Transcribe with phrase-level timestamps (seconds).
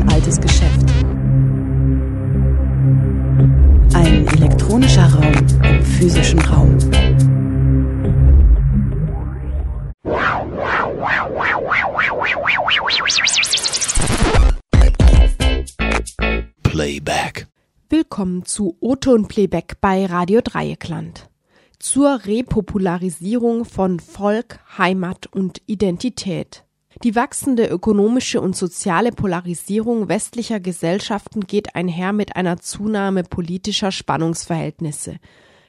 [0.00, 0.88] ein altes Geschäft.
[3.94, 5.32] Ein elektronischer Raum
[5.64, 6.78] im physischen Raum.
[16.62, 17.48] Playback.
[17.88, 21.28] Willkommen zu O-Ton Playback bei Radio Dreieckland.
[21.80, 26.67] Zur Repopularisierung von Volk, Heimat und Identität.
[27.04, 35.18] Die wachsende ökonomische und soziale Polarisierung westlicher Gesellschaften geht einher mit einer Zunahme politischer Spannungsverhältnisse.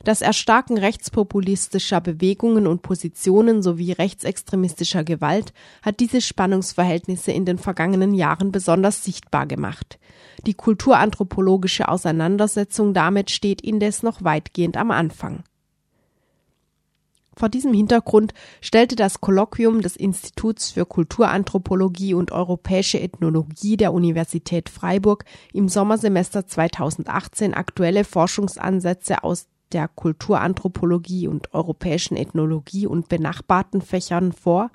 [0.03, 5.53] Das Erstarken rechtspopulistischer Bewegungen und Positionen sowie rechtsextremistischer Gewalt
[5.83, 9.99] hat diese Spannungsverhältnisse in den vergangenen Jahren besonders sichtbar gemacht.
[10.47, 15.43] Die kulturanthropologische Auseinandersetzung damit steht indes noch weitgehend am Anfang.
[17.39, 24.67] Vor diesem Hintergrund stellte das Kolloquium des Instituts für Kulturanthropologie und Europäische Ethnologie der Universität
[24.67, 25.23] Freiburg
[25.53, 34.69] im Sommersemester 2018 aktuelle Forschungsansätze aus der Kulturanthropologie und europäischen Ethnologie und benachbarten Fächern vor,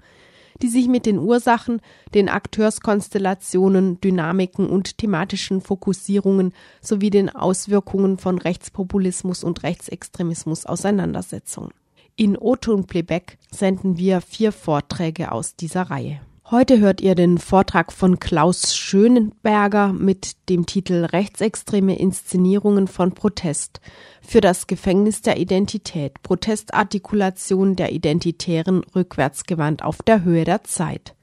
[0.62, 1.82] die sich mit den Ursachen,
[2.14, 11.68] den Akteurskonstellationen, Dynamiken und thematischen Fokussierungen sowie den Auswirkungen von Rechtspopulismus und Rechtsextremismus auseinandersetzen.
[12.16, 16.20] In O-Ton Playback senden wir vier Vorträge aus dieser Reihe.
[16.48, 23.80] Heute hört ihr den Vortrag von Klaus Schönenberger mit dem Titel Rechtsextreme Inszenierungen von Protest
[24.22, 31.16] für das Gefängnis der Identität, Protestartikulation der Identitären rückwärtsgewandt auf der Höhe der Zeit.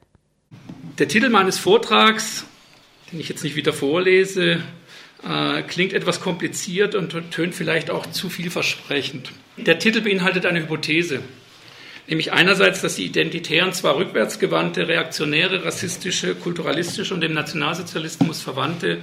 [0.98, 2.44] Der Titel meines Vortrags,
[3.14, 4.62] den ich jetzt nicht wieder vorlese,
[5.28, 9.32] äh, klingt etwas kompliziert und tönt vielleicht auch zu vielversprechend.
[9.58, 11.22] Der Titel beinhaltet eine Hypothese
[12.08, 19.00] nämlich einerseits, dass die Identitären zwar rückwärtsgewandte, reaktionäre, rassistische, kulturalistische und dem Nationalsozialismus verwandte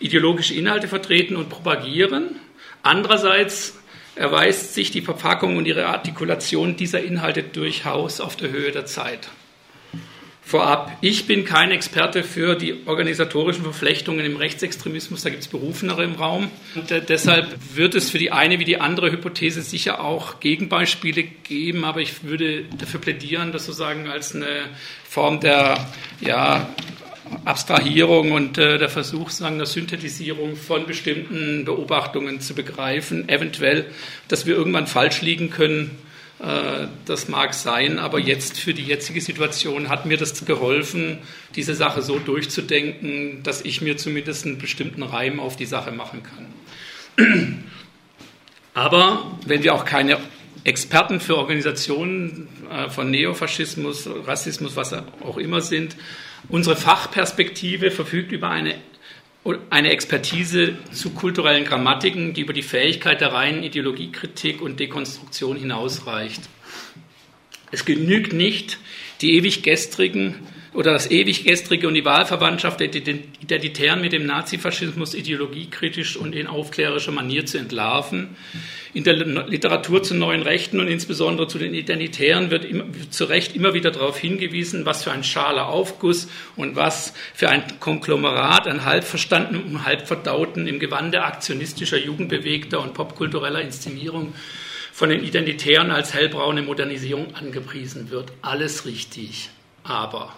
[0.00, 2.36] ideologische Inhalte vertreten und propagieren,
[2.82, 3.76] andererseits
[4.14, 9.28] erweist sich die Verpackung und ihre Artikulation dieser Inhalte durchaus auf der Höhe der Zeit.
[10.48, 16.04] Vorab, ich bin kein Experte für die organisatorischen Verflechtungen im Rechtsextremismus, da gibt es Berufenere
[16.04, 16.50] im Raum.
[16.74, 21.24] Und äh, deshalb wird es für die eine wie die andere Hypothese sicher auch Gegenbeispiele
[21.24, 24.70] geben, aber ich würde dafür plädieren, das sozusagen als eine
[25.06, 25.86] Form der
[26.22, 26.66] ja,
[27.44, 33.84] Abstrahierung und äh, der Versuch sagen, der Synthetisierung von bestimmten Beobachtungen zu begreifen, eventuell,
[34.28, 35.98] dass wir irgendwann falsch liegen können
[36.40, 41.18] das mag sein, aber jetzt für die jetzige Situation hat mir das geholfen,
[41.56, 46.22] diese Sache so durchzudenken, dass ich mir zumindest einen bestimmten Reim auf die Sache machen
[46.22, 47.64] kann.
[48.74, 50.18] Aber wenn wir auch keine
[50.62, 55.96] Experten für Organisationen äh, von Neofaschismus, Rassismus, was auch immer sind,
[56.48, 58.76] unsere Fachperspektive verfügt über eine
[59.70, 66.42] eine Expertise zu kulturellen Grammatiken, die über die Fähigkeit der reinen Ideologiekritik und Dekonstruktion hinausreicht.
[67.70, 68.78] Es genügt nicht,
[69.20, 70.36] die ewig gestrigen
[70.78, 76.46] oder das ewig gestrige und die Wahlverwandtschaft der Identitären mit dem Nazifaschismus ideologiekritisch und in
[76.46, 78.36] aufklärerischer Manier zu entlarven.
[78.94, 83.56] In der Literatur zu neuen Rechten und insbesondere zu den Identitären wird immer, zu Recht
[83.56, 88.84] immer wieder darauf hingewiesen, was für ein schaler Aufguss und was für ein Konglomerat an
[88.84, 94.32] halb verstandenen und halb verdauten im Gewande aktionistischer, jugendbewegter und popkultureller Inszenierung
[94.92, 98.30] von den Identitären als hellbraune Modernisierung angepriesen wird.
[98.42, 99.50] Alles richtig.
[99.82, 100.36] Aber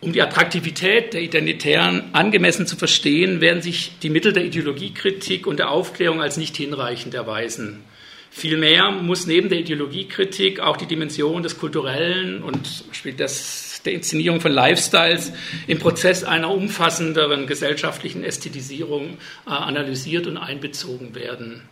[0.00, 5.58] um die Attraktivität der Identitären angemessen zu verstehen, werden sich die Mittel der Ideologiekritik und
[5.58, 7.82] der Aufklärung als nicht hinreichend erweisen.
[8.30, 12.84] Vielmehr muss neben der Ideologiekritik auch die Dimension des Kulturellen und
[13.16, 15.32] das, der Inszenierung von Lifestyles
[15.66, 21.62] im Prozess einer umfassenderen gesellschaftlichen Ästhetisierung äh, analysiert und einbezogen werden.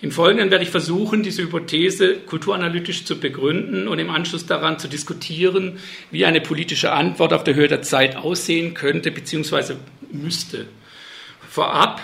[0.00, 4.88] Im Folgenden werde ich versuchen, diese Hypothese kulturanalytisch zu begründen und im Anschluss daran zu
[4.88, 5.78] diskutieren,
[6.10, 9.74] wie eine politische Antwort auf der Höhe der Zeit aussehen könnte bzw.
[10.10, 10.66] müsste.
[11.48, 12.02] Vorab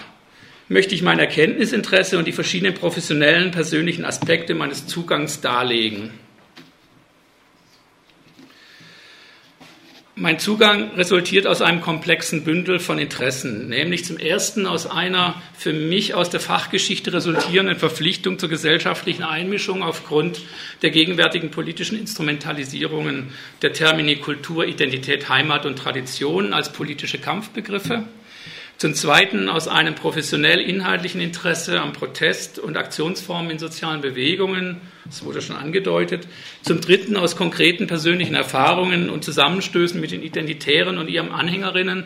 [0.69, 6.11] möchte ich mein Erkenntnisinteresse und die verschiedenen professionellen, persönlichen Aspekte meines Zugangs darlegen.
[10.23, 15.73] Mein Zugang resultiert aus einem komplexen Bündel von Interessen, nämlich zum ersten aus einer für
[15.73, 20.43] mich aus der Fachgeschichte resultierenden Verpflichtung zur gesellschaftlichen Einmischung aufgrund
[20.83, 23.31] der gegenwärtigen politischen Instrumentalisierungen
[23.63, 28.05] der Termini Kultur, Identität, Heimat und Tradition als politische Kampfbegriffe.
[28.77, 35.25] Zum Zweiten aus einem professionell inhaltlichen Interesse am Protest und Aktionsformen in sozialen Bewegungen, das
[35.25, 36.29] wurde schon angedeutet.
[36.63, 42.05] Zum Dritten aus konkreten persönlichen Erfahrungen und Zusammenstößen mit den Identitären und ihren Anhängerinnen.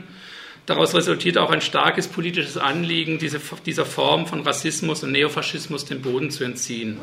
[0.67, 6.01] Daraus resultiert auch ein starkes politisches Anliegen, diese, dieser Form von Rassismus und Neofaschismus den
[6.01, 6.99] Boden zu entziehen.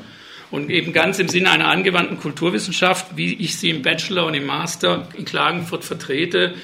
[0.49, 4.45] Und eben ganz im Sinne einer angewandten Kulturwissenschaft, wie ich sie im Bachelor und im
[4.45, 6.55] Master in Klagenfurt vertrete,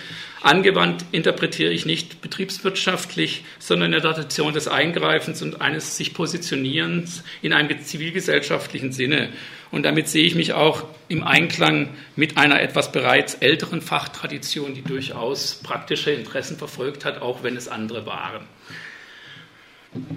[0.42, 7.24] Angewandt interpretiere ich nicht betriebswirtschaftlich, sondern in der Tradition des Eingreifens und eines sich Positionierens
[7.42, 9.30] in einem zivilgesellschaftlichen Sinne.
[9.72, 14.84] Und damit sehe ich mich auch im Einklang mit einer etwas bereits älteren Fachtradition, die
[14.84, 18.46] durchaus praktische Interessen verfolgt hat, auch wenn es andere waren.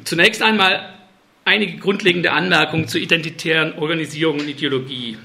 [0.05, 0.95] Zunächst einmal
[1.45, 5.17] einige grundlegende Anmerkungen zur identitären Organisierung und Ideologie.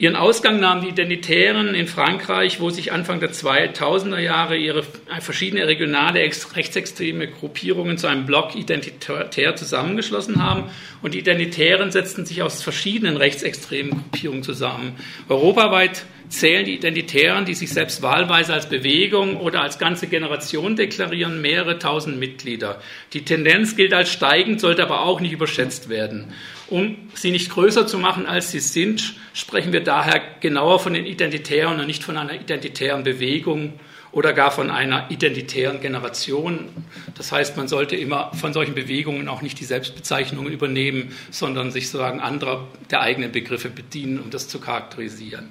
[0.00, 4.82] Ihren Ausgang nahmen die Identitären in Frankreich, wo sich Anfang der 2000er Jahre ihre
[5.20, 10.70] verschiedene regionale rechtsextreme Gruppierungen zu einem Block identitär zusammengeschlossen haben.
[11.02, 14.96] Und die Identitären setzten sich aus verschiedenen rechtsextremen Gruppierungen zusammen.
[15.28, 21.42] Europaweit zählen die Identitären, die sich selbst wahlweise als Bewegung oder als ganze Generation deklarieren,
[21.42, 22.80] mehrere tausend Mitglieder.
[23.12, 26.32] Die Tendenz gilt als steigend, sollte aber auch nicht überschätzt werden.
[26.70, 31.04] Um sie nicht größer zu machen, als sie sind, sprechen wir daher genauer von den
[31.04, 33.72] Identitären und nicht von einer identitären Bewegung
[34.12, 36.68] oder gar von einer identitären Generation.
[37.16, 41.88] Das heißt, man sollte immer von solchen Bewegungen auch nicht die Selbstbezeichnungen übernehmen, sondern sich
[41.88, 45.50] sozusagen anderer der eigenen Begriffe bedienen, um das zu charakterisieren.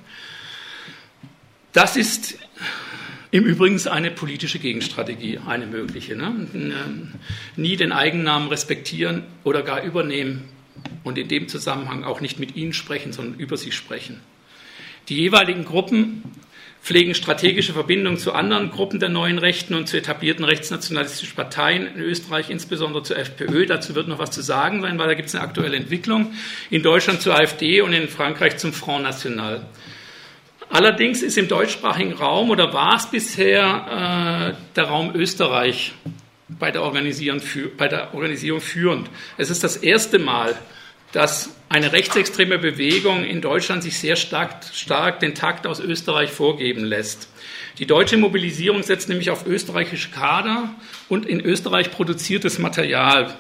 [1.74, 2.38] Das ist
[3.32, 6.16] im Übrigen eine politische Gegenstrategie, eine mögliche.
[6.16, 6.48] Ne?
[7.58, 10.48] Nie den Eigennamen respektieren oder gar übernehmen
[11.04, 14.22] und in dem Zusammenhang auch nicht mit ihnen sprechen, sondern über sie sprechen.
[15.08, 16.24] Die jeweiligen Gruppen
[16.82, 22.02] pflegen strategische Verbindungen zu anderen Gruppen der neuen Rechten und zu etablierten rechtsnationalistischen Parteien, in
[22.02, 23.66] Österreich insbesondere zur FPÖ.
[23.66, 26.34] Dazu wird noch was zu sagen sein, weil da gibt es eine aktuelle Entwicklung.
[26.70, 29.66] In Deutschland zur AfD und in Frankreich zum Front National.
[30.70, 35.94] Allerdings ist im deutschsprachigen Raum oder war es bisher äh, der Raum Österreich
[36.58, 39.10] bei der, Organisierung führend.
[39.38, 40.56] Es ist das erste Mal,
[41.12, 46.84] dass eine rechtsextreme Bewegung in Deutschland sich sehr stark, stark den Takt aus Österreich vorgeben
[46.84, 47.30] lässt.
[47.78, 50.76] Die deutsche Mobilisierung setzt nämlich auf österreichische Kader
[51.08, 53.34] und in Österreich produziertes Material.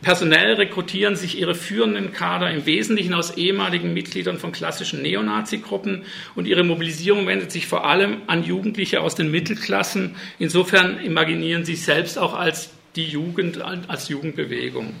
[0.00, 6.04] Personell rekrutieren sich ihre führenden Kader im Wesentlichen aus ehemaligen Mitgliedern von klassischen Neonazi-Gruppen
[6.34, 10.16] und ihre Mobilisierung wendet sich vor allem an Jugendliche aus den Mittelklassen.
[10.40, 14.92] Insofern imaginieren sie selbst auch als die Jugend, als Jugendbewegung.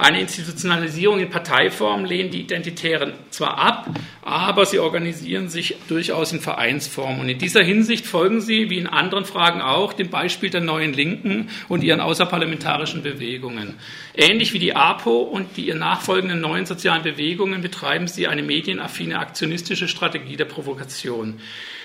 [0.00, 3.86] Eine Institutionalisierung in Parteiform lehnen die Identitären zwar ab,
[4.22, 7.20] aber sie organisieren sich durchaus in Vereinsform.
[7.20, 10.94] Und in dieser Hinsicht folgen sie, wie in anderen Fragen auch, dem Beispiel der neuen
[10.94, 13.74] Linken und ihren außerparlamentarischen Bewegungen.
[14.14, 19.18] Ähnlich wie die APO und die ihr nachfolgenden neuen sozialen Bewegungen betreiben sie eine medienaffine
[19.18, 21.40] aktionistische Strategie der Provokation.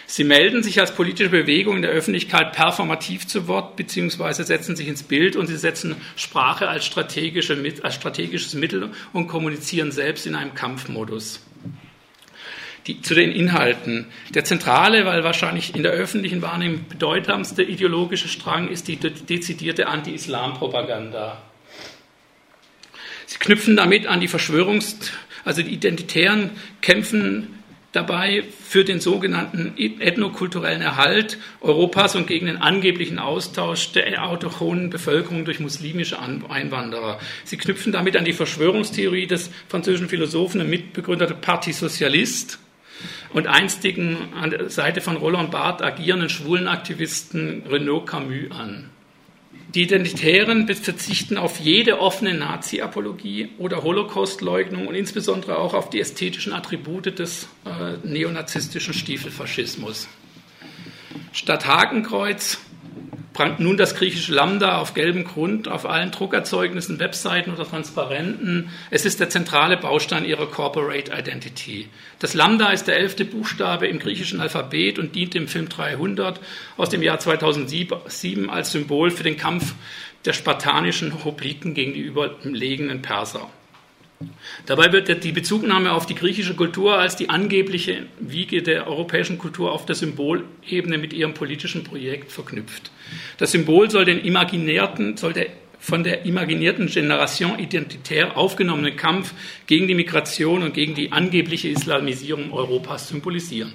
[0.07, 4.88] Sie melden sich als politische Bewegung in der Öffentlichkeit performativ zu Wort, beziehungsweise setzen sich
[4.88, 10.36] ins Bild und sie setzen Sprache als, strategische, als strategisches Mittel und kommunizieren selbst in
[10.36, 11.42] einem Kampfmodus.
[12.86, 14.06] Die, zu den Inhalten.
[14.36, 21.42] Der zentrale, weil wahrscheinlich in der öffentlichen Wahrnehmung bedeutsamste ideologische Strang ist die dezidierte Anti-Islam-Propaganda.
[23.25, 25.12] Sie knüpfen damit an die Verschwörungs-,
[25.44, 26.51] also die Identitären
[26.82, 27.56] kämpfen
[27.96, 35.46] dabei für den sogenannten ethnokulturellen Erhalt Europas und gegen den angeblichen Austausch der autochthonen Bevölkerung
[35.46, 37.20] durch muslimische Einwanderer.
[37.44, 42.58] Sie knüpfen damit an die Verschwörungstheorie des französischen Philosophen und Mitbegründer der Parti Socialiste
[43.34, 48.90] und einstigen an der Seite von Roland Barthes agierenden Schwulenaktivisten Renaud Camus an.
[49.75, 56.53] Die Identitären verzichten auf jede offene Nazi-Apologie oder Holocaust-Leugnung und insbesondere auch auf die ästhetischen
[56.53, 60.08] Attribute des äh, neonazistischen Stiefelfaschismus.
[61.34, 62.60] Statt Hakenkreuz
[63.36, 68.70] prangt nun das griechische Lambda auf gelbem Grund auf allen Druckerzeugnissen, Webseiten oder Transparenten.
[68.89, 71.89] Es ist der zentrale Baustein ihrer Corporate Identity.
[72.20, 76.39] Das Lambda ist der elfte Buchstabe im griechischen Alphabet und dient dem Film 300
[76.77, 79.75] aus dem Jahr 2007 als Symbol für den Kampf
[80.24, 83.50] der spartanischen Hopliken gegen die überlegenen Perser.
[84.65, 89.74] Dabei wird die Bezugnahme auf die griechische Kultur als die angebliche Wiege der europäischen Kultur
[89.74, 92.91] auf der Symbolebene mit ihrem politischen Projekt verknüpft.
[93.38, 95.48] Das Symbol soll den imaginärten, soll der
[95.86, 99.34] von der imaginierten Generation identitär aufgenommenen Kampf
[99.67, 103.74] gegen die Migration und gegen die angebliche Islamisierung Europas symbolisieren.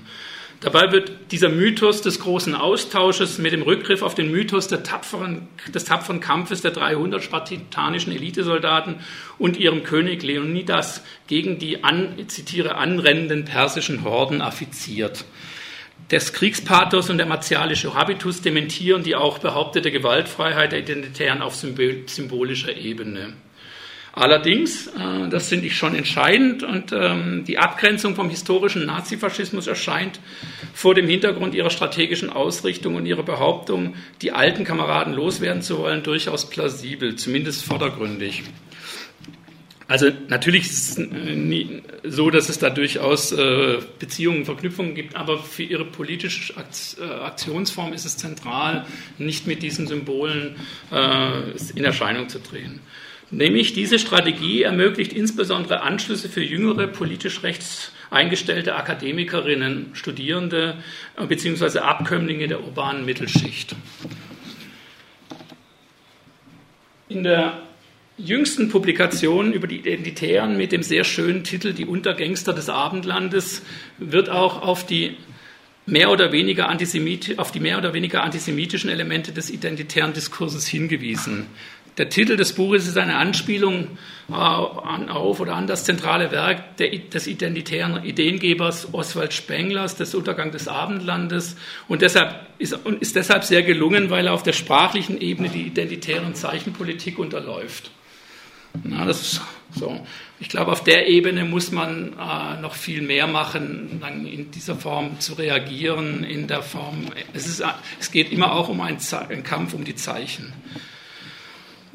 [0.61, 5.87] Dabei wird dieser Mythos des großen Austausches mit dem Rückgriff auf den Mythos tapferen, des
[5.87, 8.97] tapferen Kampfes der 300 spartanischen Elitesoldaten
[9.39, 15.25] und ihrem König Leonidas gegen die, an, zitiere, anrennenden persischen Horden affiziert.
[16.09, 22.77] Das Kriegspathos und der martialische Habitus dementieren die auch behauptete Gewaltfreiheit der Identitären auf symbolischer
[22.77, 23.33] Ebene.
[24.13, 30.21] Allerdings, äh, das finde ich schon entscheidend, und ähm, die Abgrenzung vom historischen Nazifaschismus erscheint
[30.75, 36.03] vor dem Hintergrund ihrer strategischen Ausrichtung und ihrer Behauptung, die alten Kameraden loswerden zu wollen,
[36.03, 38.43] durchaus plausibel, zumindest vordergründig.
[39.87, 45.39] Also natürlich ist es nie so, dass es da durchaus äh, Beziehungen, Verknüpfungen gibt, aber
[45.41, 48.87] für ihre politische äh, Aktionsform ist es zentral,
[49.19, 50.57] nicht mit diesen Symbolen
[50.91, 52.81] in Erscheinung zu drehen.
[53.31, 60.77] Nämlich diese Strategie ermöglicht insbesondere Anschlüsse für jüngere politisch rechts eingestellte Akademikerinnen, Studierende
[61.29, 61.79] bzw.
[61.79, 63.77] Abkömmlinge der urbanen Mittelschicht.
[67.09, 67.63] In der
[68.19, 73.63] jüngsten Publikation über die Identitären mit dem sehr schönen Titel Die Untergangster des Abendlandes
[73.99, 75.17] wird auch auf die
[75.87, 81.47] mehr oder weniger auf die mehr oder weniger antisemitischen Elemente des identitären Diskurses hingewiesen.
[81.99, 87.27] Der Titel des Buches ist eine Anspielung äh, auf oder an das zentrale Werk des
[87.27, 91.57] identitären Ideengebers Oswald Spenglers, des Untergang des Abendlandes,
[91.89, 96.35] und deshalb ist, ist deshalb sehr gelungen, weil er auf der sprachlichen Ebene die identitären
[96.35, 97.91] Zeichenpolitik unterläuft.
[98.85, 99.41] Na, das ist
[99.75, 100.01] so.
[100.39, 105.21] Ich glaube, auf der Ebene muss man äh, noch viel mehr machen, in dieser Form
[105.21, 107.63] zu reagieren, in der Form, es, ist,
[107.99, 110.53] es geht immer auch um einen, einen Kampf um die Zeichen.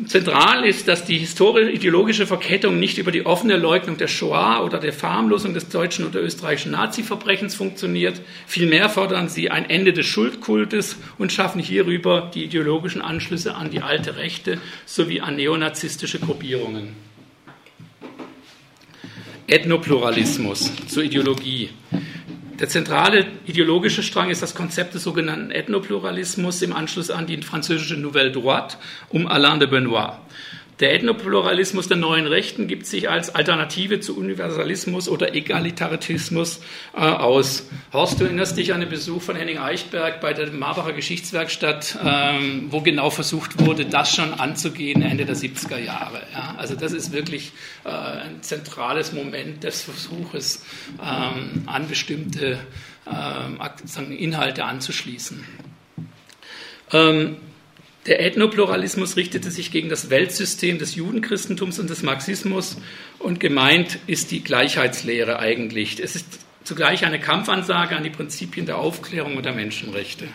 [0.03, 4.91] Zentral ist, dass die historisch-ideologische Verkettung nicht über die offene Leugnung der Shoah oder der
[4.91, 8.19] Verharmlosung des deutschen oder österreichischen Nazi-Verbrechens funktioniert.
[8.45, 13.81] Vielmehr fordern sie ein Ende des Schuldkultes und schaffen hierüber die ideologischen Anschlüsse an die
[13.81, 16.89] alte Rechte sowie an neonazistische Gruppierungen.
[19.47, 21.69] Ethnopluralismus zur Ideologie.
[22.59, 27.97] Der zentrale ideologische Strang ist das Konzept des sogenannten Ethnopluralismus im Anschluss an die französische
[27.97, 28.77] Nouvelle Droite
[29.09, 30.13] um Alain de Benoit.
[30.82, 36.60] Der Ethnopluralismus der neuen Rechten gibt sich als Alternative zu Universalismus oder Egalitarismus
[36.94, 37.70] äh, aus.
[37.94, 42.67] Horst, du erinnerst dich an den Besuch von Henning Eichberg bei der Marbacher Geschichtswerkstatt, ähm,
[42.72, 46.22] wo genau versucht wurde, das schon anzugehen Ende der 70er Jahre.
[46.34, 46.55] Ja?
[46.58, 47.53] Also das ist wirklich
[47.86, 50.65] äh, ein zentrales Moment des Versuches,
[51.01, 52.60] ähm, an bestimmte
[53.08, 55.46] ähm, Inhalte anzuschließen.
[56.91, 57.38] Ähm,
[58.05, 62.77] der Ethnopluralismus richtete sich gegen das Weltsystem des Judenchristentums und des Marxismus
[63.17, 66.00] und gemeint ist die Gleichheitslehre eigentlich.
[66.00, 70.27] Es ist zugleich eine Kampfansage an die Prinzipien der Aufklärung und der Menschenrechte.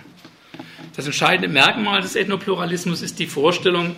[0.97, 3.95] Das entscheidende Merkmal des Ethnopluralismus ist die Vorstellung,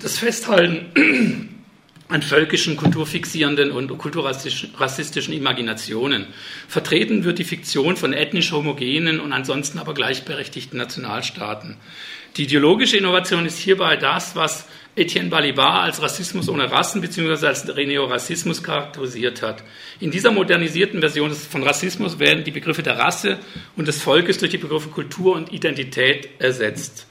[0.00, 1.51] das Festhalten
[2.08, 6.26] an völkischen, kulturfixierenden und kulturrassistischen Imaginationen.
[6.68, 11.76] Vertreten wird die Fiktion von ethnisch homogenen und ansonsten aber gleichberechtigten Nationalstaaten.
[12.36, 17.46] Die ideologische Innovation ist hierbei das, was Etienne Balibar als Rassismus ohne Rassen bzw.
[17.46, 19.64] als Neorassismus charakterisiert hat.
[20.00, 23.38] In dieser modernisierten Version von Rassismus werden die Begriffe der Rasse
[23.76, 27.06] und des Volkes durch die Begriffe Kultur und Identität ersetzt.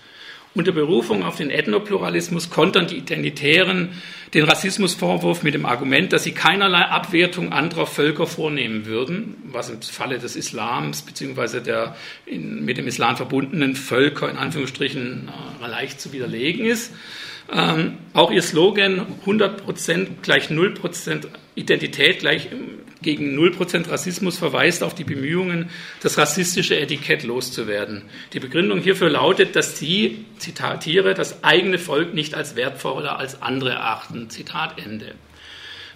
[0.54, 3.92] Unter Berufung auf den Ethnopluralismus kontern die Identitären
[4.34, 9.82] den Rassismusvorwurf mit dem Argument, dass sie keinerlei Abwertung anderer Völker vornehmen würden, was im
[9.82, 11.62] Falle des Islams bzw.
[11.62, 15.30] der in, mit dem Islam verbundenen Völker in Anführungsstrichen
[15.62, 16.92] äh, leicht zu widerlegen ist.
[17.52, 22.50] Ähm, auch ihr Slogan 100% gleich 0% Identität gleich
[23.02, 25.70] gegen 0% Rassismus verweist auf die Bemühungen,
[26.02, 28.04] das rassistische Etikett loszuwerden.
[28.34, 33.72] Die Begründung hierfür lautet, dass sie, zitatiere, das eigene Volk nicht als wertvoller als andere
[33.72, 34.30] erachten.
[34.30, 35.16] Zitat Ende.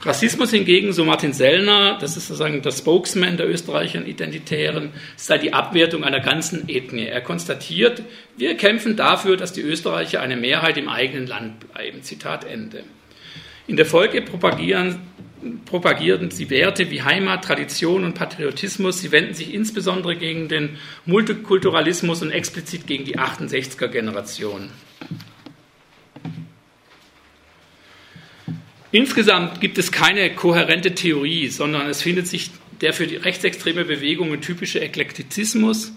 [0.05, 5.51] Rassismus hingegen, so Martin Sellner, das ist sozusagen der Spokesman der österreichischen Identitären, sei die
[5.51, 7.07] Abwertung einer ganzen Ethnie.
[7.07, 8.03] Er konstatiert,
[8.37, 12.03] wir kämpfen dafür, dass die Österreicher eine Mehrheit im eigenen Land bleiben.
[12.03, 12.83] Zitat Ende.
[13.67, 14.99] In der Folge propagieren
[15.65, 19.01] propagierten sie Werte wie Heimat, Tradition und Patriotismus.
[19.01, 24.69] Sie wenden sich insbesondere gegen den Multikulturalismus und explizit gegen die 68er-Generation.
[28.95, 34.39] Insgesamt gibt es keine kohärente Theorie, sondern es findet sich der für die rechtsextreme Bewegungen
[34.39, 35.91] typische Eklektizismus.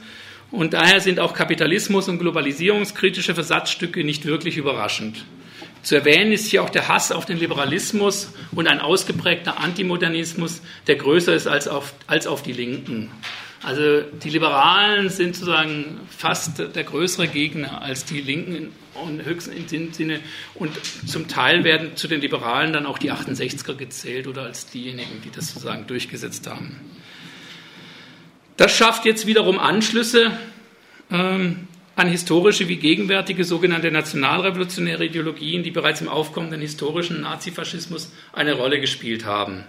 [0.51, 5.25] Und daher sind auch Kapitalismus und globalisierungskritische Versatzstücke nicht wirklich überraschend.
[5.85, 10.97] Zu erwähnen ist hier auch der Hass auf den Liberalismus und ein ausgeprägter Antimodernismus, der
[10.97, 13.13] größer ist als auf, als auf die Linken.
[13.63, 19.93] Also die Liberalen sind sozusagen fast der größere Gegner als die Linken und höchstens in
[19.93, 20.21] Sinne.
[20.55, 20.73] Und
[21.07, 25.31] zum Teil werden zu den Liberalen dann auch die 68er gezählt oder als diejenigen, die
[25.31, 26.77] das sozusagen durchgesetzt haben.
[28.57, 30.33] Das schafft jetzt wiederum Anschlüsse
[31.11, 38.53] ähm, an historische wie gegenwärtige sogenannte nationalrevolutionäre Ideologien, die bereits im aufkommenden historischen Nazifaschismus eine
[38.53, 39.65] Rolle gespielt haben.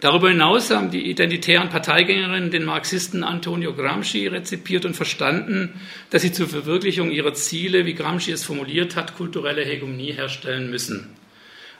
[0.00, 6.30] Darüber hinaus haben die identitären Parteigängerinnen den Marxisten Antonio Gramsci rezipiert und verstanden, dass sie
[6.30, 11.16] zur Verwirklichung ihrer Ziele, wie Gramsci es formuliert hat, kulturelle Hegemonie herstellen müssen.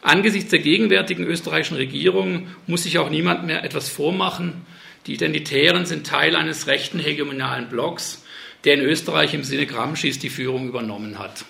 [0.03, 4.67] Angesichts der gegenwärtigen österreichischen Regierung muss sich auch niemand mehr etwas vormachen.
[5.07, 8.25] Die Identitären sind Teil eines rechten hegemonalen Blocks,
[8.65, 11.45] der in Österreich im Sinne Gramscis die Führung übernommen hat.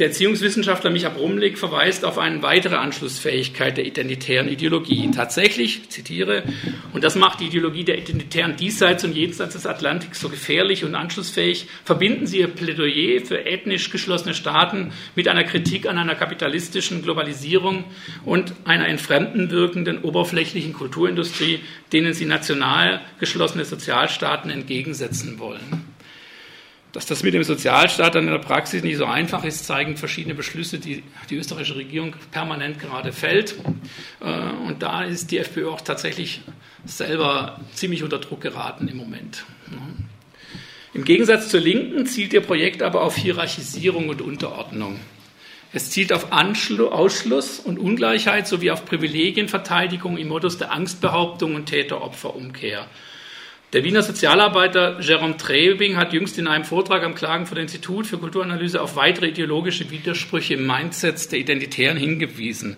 [0.00, 5.10] Der Erziehungswissenschaftler Micha Brumlik verweist auf eine weitere Anschlussfähigkeit der identitären Ideologie.
[5.14, 6.42] Tatsächlich, zitiere,
[6.94, 10.94] und das macht die Ideologie der Identitären diesseits und jenseits des Atlantiks so gefährlich und
[10.94, 17.02] anschlussfähig, verbinden sie ihr Plädoyer für ethnisch geschlossene Staaten mit einer Kritik an einer kapitalistischen
[17.02, 17.84] Globalisierung
[18.24, 21.60] und einer entfremden wirkenden oberflächlichen Kulturindustrie,
[21.92, 25.89] denen sie national geschlossene Sozialstaaten entgegensetzen wollen.
[26.92, 30.34] Dass das mit dem Sozialstaat dann in der Praxis nicht so einfach ist, zeigen verschiedene
[30.34, 33.56] Beschlüsse, die die österreichische Regierung permanent gerade fällt.
[34.20, 36.40] Äh, und da ist die FPÖ auch tatsächlich
[36.84, 39.44] selber ziemlich unter Druck geraten im Moment.
[40.92, 44.98] Im Gegensatz zur Linken zielt ihr Projekt aber auf Hierarchisierung und Unterordnung.
[45.72, 52.88] Es zielt auf Ausschluss und Ungleichheit sowie auf Privilegienverteidigung im Modus der Angstbehauptung und Täter-Opfer-Umkehr.
[53.72, 58.82] Der Wiener Sozialarbeiter Jerome Trebing hat jüngst in einem Vortrag am Klagenfurter Institut für Kulturanalyse
[58.82, 62.76] auf weitere ideologische Widersprüche im Mindset der Identitären hingewiesen.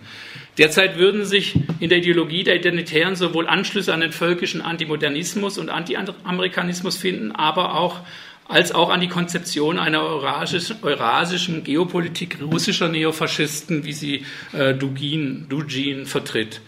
[0.59, 5.69] Derzeit würden sich in der Ideologie der Identitären sowohl Anschlüsse an den völkischen Antimodernismus und
[5.69, 8.01] Anti-Amerikanismus finden, aber auch
[8.47, 16.05] als auch an die Konzeption einer eurasischen Geopolitik russischer Neofaschisten, wie sie äh, Dugin, Dugin
[16.05, 16.61] vertritt.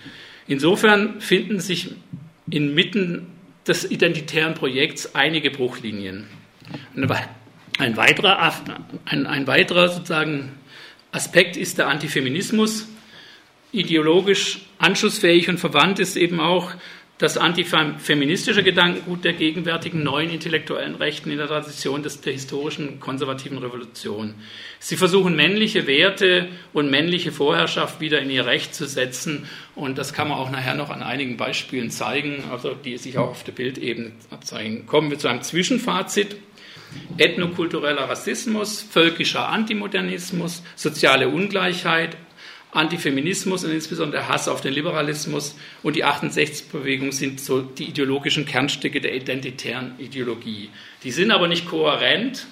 [0.47, 1.91] Insofern finden sich
[2.49, 3.27] inmitten
[3.67, 6.27] des identitären Projekts einige Bruchlinien.
[7.77, 8.53] Ein weiterer,
[9.05, 10.51] ein, ein weiterer sozusagen
[11.11, 12.87] Aspekt ist der Antifeminismus.
[13.71, 16.71] Ideologisch anschlussfähig und verwandt ist eben auch
[17.17, 23.57] das antifeministische Gedankengut der gegenwärtigen neuen intellektuellen Rechten in der Tradition des, der historischen konservativen
[23.57, 24.35] Revolution.
[24.79, 30.11] Sie versuchen männliche Werte und männliche Vorherrschaft wieder in ihr Recht zu setzen und das
[30.11, 33.53] kann man auch nachher noch an einigen Beispielen zeigen, also die sich auch auf der
[33.53, 34.85] Bildebene abzeichnen.
[34.85, 36.35] Kommen wir zu einem Zwischenfazit.
[37.17, 42.15] Ethnokultureller Rassismus, völkischer Antimodernismus, soziale Ungleichheit,
[42.75, 49.01] Antifeminismus und insbesondere Hass auf den Liberalismus und die 68-Bewegung sind so die ideologischen Kernstücke
[49.01, 50.69] der identitären Ideologie.
[51.03, 52.47] Die sind aber nicht kohärent,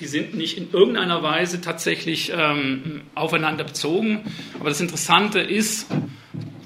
[0.00, 4.20] die sind nicht in irgendeiner Weise tatsächlich ähm, aufeinander bezogen.
[4.60, 5.86] Aber das Interessante ist,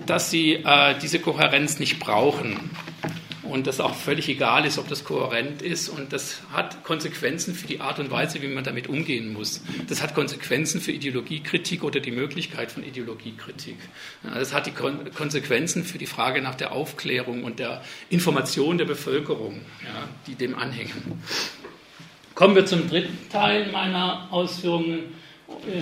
[0.06, 2.70] dass sie äh, diese Kohärenz nicht brauchen
[3.50, 7.66] und das auch völlig egal ist, ob das kohärent ist und das hat Konsequenzen für
[7.66, 9.62] die Art und Weise, wie man damit umgehen muss.
[9.88, 13.76] Das hat Konsequenzen für Ideologiekritik oder die Möglichkeit von Ideologiekritik.
[14.22, 19.60] Das hat die Konsequenzen für die Frage nach der Aufklärung und der Information der Bevölkerung,
[19.82, 21.22] ja, die dem anhängen.
[22.34, 25.19] Kommen wir zum dritten Teil meiner Ausführungen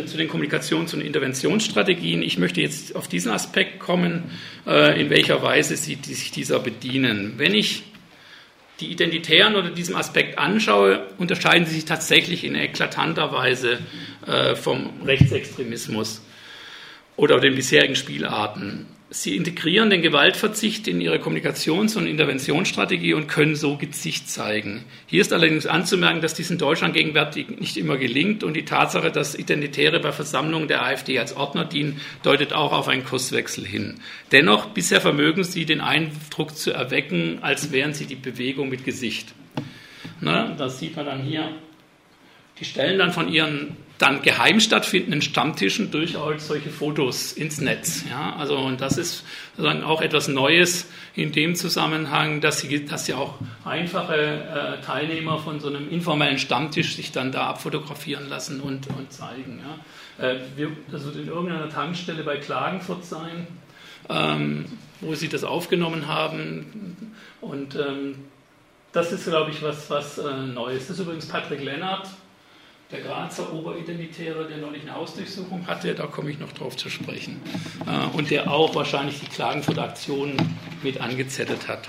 [0.06, 2.22] zu den Kommunikations- und Interventionsstrategien.
[2.22, 4.30] Ich möchte jetzt auf diesen Aspekt kommen,
[4.66, 7.34] äh, in welcher Weise sie sich dieser bedienen.
[7.36, 7.84] Wenn ich
[8.80, 13.78] die Identitären oder diesem Aspekt anschaue, unterscheiden sie sich tatsächlich in eklatanter Weise
[14.26, 16.22] äh, vom Rechtsextremismus
[17.16, 18.86] oder den bisherigen Spielarten.
[19.10, 24.84] Sie integrieren den Gewaltverzicht in ihre Kommunikations- und Interventionsstrategie und können so Gesicht zeigen.
[25.06, 29.10] Hier ist allerdings anzumerken, dass dies in Deutschland gegenwärtig nicht immer gelingt und die Tatsache,
[29.10, 33.94] dass Identitäre bei Versammlungen der AfD als Ordner dienen, deutet auch auf einen Kurswechsel hin.
[34.30, 39.32] Dennoch, bisher vermögen sie den Eindruck zu erwecken, als wären sie die Bewegung mit Gesicht.
[40.20, 41.48] Na, das sieht man dann hier.
[42.60, 48.04] Die stellen dann von ihren dann geheim stattfindenden Stammtischen durchaus solche Fotos ins Netz.
[48.08, 49.24] Ja, also und das ist
[49.56, 53.34] sozusagen auch etwas Neues in dem Zusammenhang, dass sie, dass sie auch
[53.64, 59.12] einfache äh, Teilnehmer von so einem informellen Stammtisch sich dann da abfotografieren lassen und, und
[59.12, 59.60] zeigen.
[60.18, 60.30] Ja.
[60.30, 63.48] Äh, wir, das wird in irgendeiner Tankstelle bei Klagenfurt sein,
[64.08, 64.66] ähm,
[65.00, 66.96] wo sie das aufgenommen haben
[67.40, 68.14] und ähm,
[68.92, 70.88] das ist, glaube ich, was, was äh, Neues.
[70.88, 72.08] Das ist übrigens Patrick Lennart,
[72.90, 77.40] der Grazer Oberidentitäre, der neulich eine Hausdurchsuchung hatte, da komme ich noch drauf zu sprechen,
[77.86, 80.36] äh, und der auch wahrscheinlich die Klagenfurter Aktion
[80.82, 81.88] mit angezettelt hat.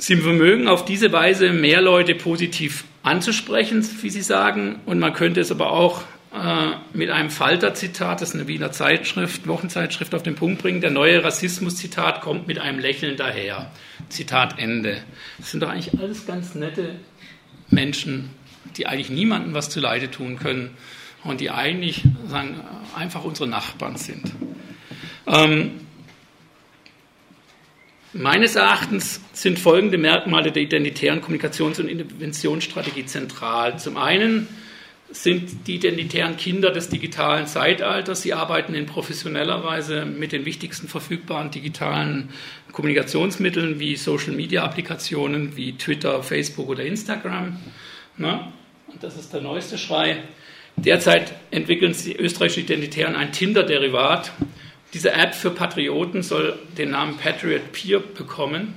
[0.00, 5.40] Sie vermögen auf diese Weise mehr Leute positiv anzusprechen, wie Sie sagen, und man könnte
[5.40, 6.02] es aber auch
[6.32, 10.80] äh, mit einem Falter-Zitat, das ist eine Wiener Zeitschrift, Wochenzeitschrift, auf den Punkt bringen.
[10.80, 13.72] Der neue Rassismus-Zitat kommt mit einem Lächeln daher.
[14.10, 14.98] Zitat Ende.
[15.38, 16.94] Das sind doch eigentlich alles ganz nette
[17.70, 18.30] Menschen,
[18.76, 20.70] die eigentlich niemandem was zuleide tun können
[21.24, 22.60] und die eigentlich sagen,
[22.94, 24.32] einfach unsere Nachbarn sind.
[25.26, 25.72] Ähm,
[28.12, 33.78] meines Erachtens sind folgende Merkmale der identitären Kommunikations- und Interventionsstrategie zentral.
[33.78, 34.48] Zum einen
[35.10, 38.22] sind die identitären Kinder des digitalen Zeitalters.
[38.22, 42.28] Sie arbeiten in professioneller Weise mit den wichtigsten verfügbaren digitalen
[42.72, 47.56] Kommunikationsmitteln wie Social-Media-Applikationen wie Twitter, Facebook oder Instagram.
[48.18, 48.52] Na?
[48.92, 50.22] Und das ist der neueste Schrei.
[50.76, 54.32] Derzeit entwickeln die österreichischen Identitären ein Tinder-Derivat.
[54.94, 58.74] Diese App für Patrioten soll den Namen Patriot Peer bekommen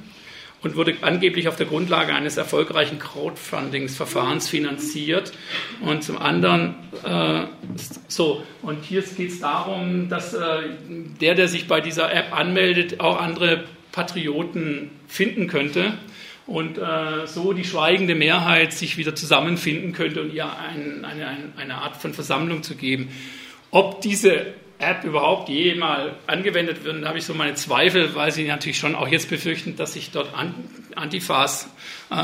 [0.62, 5.32] und wurde angeblich auf der Grundlage eines erfolgreichen Crowdfunding-Verfahrens finanziert.
[5.80, 7.45] Und zum anderen, äh,
[8.08, 10.41] so, und hier geht es darum, dass äh,
[11.21, 15.93] der, der sich bei dieser App anmeldet, auch andere Patrioten finden könnte
[16.47, 21.75] und äh, so die schweigende Mehrheit sich wieder zusammenfinden könnte und ihr ein, eine, eine
[21.75, 23.10] Art von Versammlung zu geben.
[23.69, 28.32] Ob diese App überhaupt je mal angewendet wird, da habe ich so meine Zweifel, weil
[28.32, 30.30] sie natürlich schon auch jetzt befürchten, dass sich dort
[30.95, 31.69] Antifas
[32.10, 32.15] äh,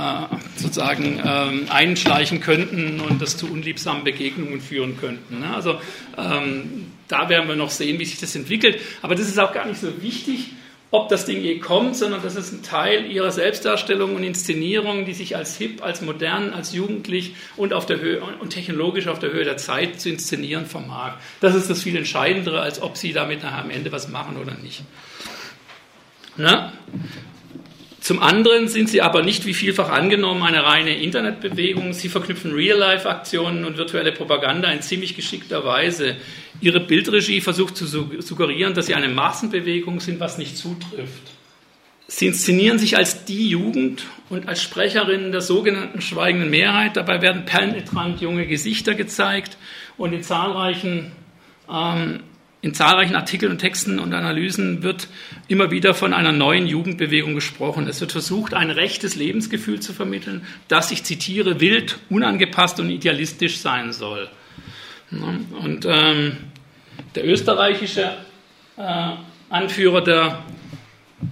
[0.55, 5.39] sozusagen ähm, einschleichen könnten und das zu unliebsamen Begegnungen führen könnten.
[5.39, 5.55] Ne?
[5.55, 5.79] Also
[6.17, 8.81] ähm, da werden wir noch sehen, wie sich das entwickelt.
[9.03, 10.49] Aber das ist auch gar nicht so wichtig,
[10.89, 15.13] ob das Ding je kommt, sondern das ist ein Teil ihrer Selbstdarstellung und Inszenierung, die
[15.13, 19.31] sich als hip, als modern, als jugendlich und, auf der Höhe, und technologisch auf der
[19.31, 21.15] Höhe der Zeit zu inszenieren vermag.
[21.41, 24.53] Das ist das viel Entscheidendere, als ob sie damit nachher am Ende was machen oder
[24.55, 24.83] nicht.
[26.37, 26.71] Na?
[28.07, 31.91] Zum anderen sind sie aber nicht wie vielfach angenommen eine reine Internetbewegung.
[31.91, 36.15] Sie verknüpfen Real-Life-Aktionen und virtuelle Propaganda in ziemlich geschickter Weise.
[36.61, 41.33] Ihre Bildregie versucht zu suggerieren, dass sie eine Massenbewegung sind, was nicht zutrifft.
[42.07, 46.95] Sie inszenieren sich als die Jugend und als Sprecherinnen der sogenannten schweigenden Mehrheit.
[46.95, 49.57] Dabei werden penetrant junge Gesichter gezeigt
[49.97, 51.11] und in zahlreichen
[51.69, 52.21] ähm,
[52.67, 55.07] in zahlreichen Artikeln und Texten und Analysen wird
[55.47, 57.87] immer wieder von einer neuen Jugendbewegung gesprochen.
[57.87, 63.59] Es wird versucht, ein rechtes Lebensgefühl zu vermitteln, das, ich zitiere, wild, unangepasst und idealistisch
[63.59, 64.27] sein soll.
[65.11, 66.35] Und ähm,
[67.15, 68.17] der österreichische
[68.75, 69.11] äh,
[69.49, 70.43] Anführer der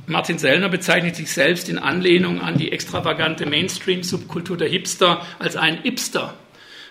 [0.07, 5.81] Martin Sellner bezeichnet sich selbst in Anlehnung an die extravagante Mainstream-Subkultur der Hipster als einen
[5.81, 6.33] Hipster.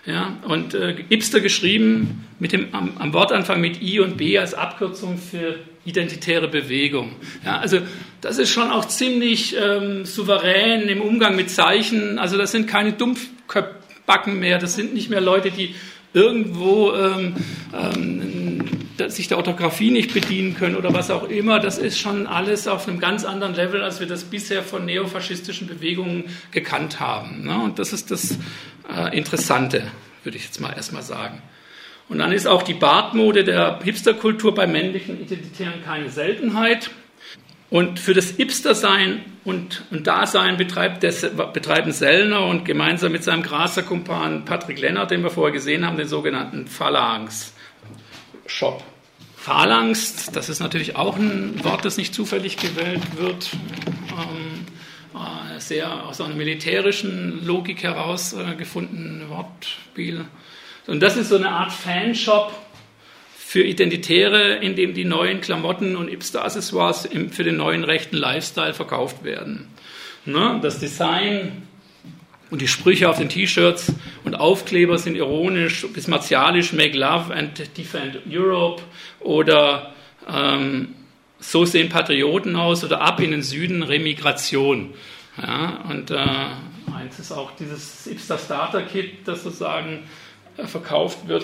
[0.05, 4.53] Ja, und äh, Ipster geschrieben mit dem, am, am, Wortanfang mit I und B als
[4.53, 7.15] Abkürzung für identitäre Bewegung.
[7.43, 7.79] Ja, also
[8.21, 12.19] das ist schon auch ziemlich ähm, souverän im Umgang mit Zeichen.
[12.19, 15.73] Also das sind keine Dumpfbacken mehr, das sind nicht mehr Leute, die
[16.13, 17.35] irgendwo ähm,
[17.73, 18.61] ähm,
[19.07, 21.59] sich der Orthographie nicht bedienen können oder was auch immer.
[21.59, 25.67] Das ist schon alles auf einem ganz anderen Level, als wir das bisher von neofaschistischen
[25.67, 27.43] Bewegungen gekannt haben.
[27.43, 27.57] Ne?
[27.57, 28.37] Und das ist das
[28.93, 29.83] äh, Interessante,
[30.23, 31.41] würde ich jetzt mal erstmal sagen.
[32.07, 36.91] Und dann ist auch die Bartmode der Hipsterkultur bei männlichen Identitären keine Seltenheit.
[37.71, 43.41] Und für das Hipster-Sein und, und Dasein betreibt des, betreiben Sellner und gemeinsam mit seinem
[43.41, 46.67] Graser-Kumpan Patrick Lennart, den wir vorher gesehen haben, den sogenannten
[48.45, 48.83] Phalanx-Shop.
[49.37, 53.49] Phalanx, das ist natürlich auch ein Wort, das nicht zufällig gewählt wird.
[54.09, 54.65] Ähm,
[55.13, 60.25] äh, sehr aus einer militärischen Logik heraus äh, gefundene Wortspiel.
[60.87, 62.53] Und das ist so eine Art Fanshop
[63.37, 69.23] für Identitäre, in dem die neuen Klamotten und Hipster-Accessoires für den neuen rechten Lifestyle verkauft
[69.23, 69.67] werden.
[70.25, 70.59] Ne?
[70.61, 71.67] Das Design
[72.55, 73.91] und die Sprüche auf den T-Shirts
[74.23, 78.81] und Aufkleber sind ironisch bis martialisch, Make Love and Defend Europe
[79.19, 79.93] oder
[80.25, 80.95] ähm,
[81.37, 84.93] so sehen Patrioten aus oder ab in den Süden Remigration.
[85.37, 86.15] Ja, und äh,
[86.95, 90.03] eins ist auch dieses Ipster Starter Kit, das sozusagen
[90.55, 91.43] äh, verkauft wird.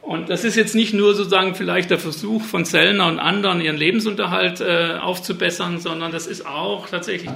[0.00, 3.76] Und das ist jetzt nicht nur sozusagen vielleicht der Versuch von Sellner und anderen, ihren
[3.76, 7.32] Lebensunterhalt äh, aufzubessern, sondern das ist auch tatsächlich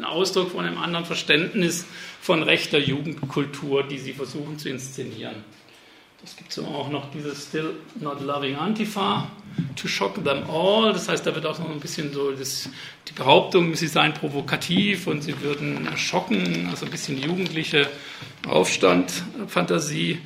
[0.00, 1.86] ein Ausdruck von einem anderen Verständnis
[2.20, 5.44] von rechter Jugendkultur, die sie versuchen zu inszenieren.
[6.22, 9.30] Es gibt so auch noch dieses Still Not Loving Antifa,
[9.76, 10.92] To Shock Them All.
[10.92, 12.68] Das heißt, da wird auch noch ein bisschen so das,
[13.08, 17.88] die Behauptung, sie seien provokativ und sie würden schocken, also ein bisschen jugendliche
[18.46, 20.18] Aufstand-Fantasie.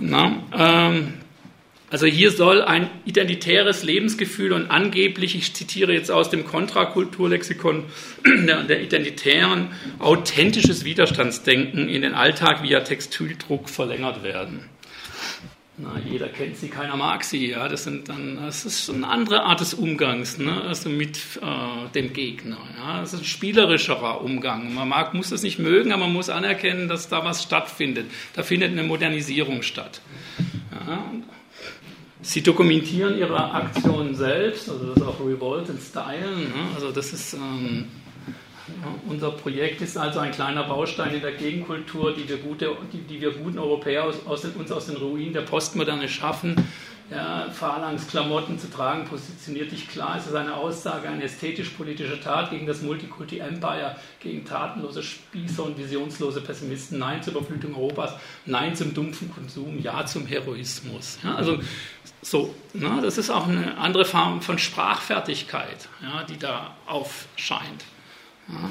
[0.00, 1.14] Ähm,
[1.90, 7.84] also hier soll ein identitäres Lebensgefühl und angeblich, ich zitiere jetzt aus dem Kontrakulturlexikon
[8.26, 9.68] der, Identitären,
[9.98, 14.64] authentisches Widerstandsdenken in den Alltag via Textildruck verlängert werden.
[15.76, 17.50] na, jeder kennt sie, keiner mag sie.
[17.50, 20.62] Ja, das, sind dann, das ist eine andere Art des Umgangs ne?
[20.62, 22.58] also mit äh, dem Gegner.
[22.78, 23.02] Ja?
[23.02, 24.72] Das ist ein spielerischerer Umgang.
[24.74, 28.06] Man mag, muss das nicht mögen, aber man muss anerkennen, dass da was stattfindet.
[28.32, 30.00] Da findet eine Modernisierung statt.
[30.72, 31.04] Ja?
[32.24, 36.36] Sie dokumentieren ihre Aktionen selbst, also das ist auch Revolt in Style.
[36.36, 36.48] Ne?
[36.74, 37.84] Also das ist ähm,
[39.06, 43.20] unser Projekt ist also ein kleiner Baustein in der Gegenkultur, die wir, gute, die, die
[43.20, 46.56] wir guten Europäer aus, aus den, uns aus den Ruinen der Postmoderne schaffen.
[47.10, 50.16] Ja, Phalanx-Klamotten zu tragen, positioniert dich klar.
[50.16, 56.40] Es ist eine Aussage, eine ästhetisch-politische Tat gegen das Multikulti-Empire, gegen tatenlose Spießer und visionslose
[56.40, 56.98] Pessimisten.
[56.98, 58.14] Nein zur Überflutung Europas,
[58.46, 61.18] nein zum dumpfen Konsum, ja zum Heroismus.
[61.22, 61.58] Ja, also
[62.24, 67.84] so, na, das ist auch eine andere Form von Sprachfertigkeit, ja, die da aufscheint.
[68.48, 68.70] Ja.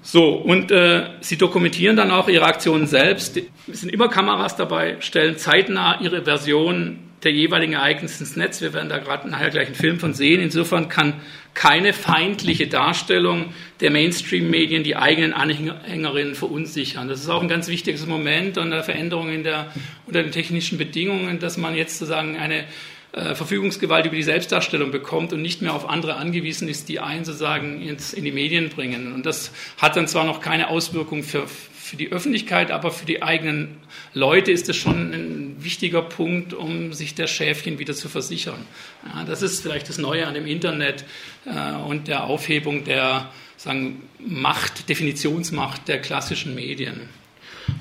[0.00, 3.38] So, und äh, sie dokumentieren dann auch ihre Aktionen selbst.
[3.66, 8.60] Es sind immer Kameras dabei, stellen zeitnah ihre Version der jeweiligen Ereignisse ins Netz.
[8.60, 10.40] Wir werden da gerade nachher gleich einen Film von sehen.
[10.40, 11.14] Insofern kann
[11.54, 17.08] keine feindliche Darstellung der Mainstream-Medien die eigenen Anhängerinnen verunsichern.
[17.08, 19.72] Das ist auch ein ganz wichtiges Moment an der Veränderung in der,
[20.06, 22.64] unter den technischen Bedingungen, dass man jetzt sozusagen eine
[23.12, 27.24] äh, Verfügungsgewalt über die Selbstdarstellung bekommt und nicht mehr auf andere angewiesen ist, die einen
[27.24, 29.12] sozusagen ins, in die Medien bringen.
[29.12, 33.22] Und das hat dann zwar noch keine Auswirkung für, für die Öffentlichkeit, aber für die
[33.22, 33.76] eigenen
[34.14, 38.64] Leute ist es schon ein wichtiger Punkt, um sich der Schäfchen wieder zu versichern.
[39.06, 41.04] Ja, das ist vielleicht das Neue an dem Internet
[41.46, 47.08] äh, und der Aufhebung der sagen, Macht, Definitionsmacht der klassischen Medien.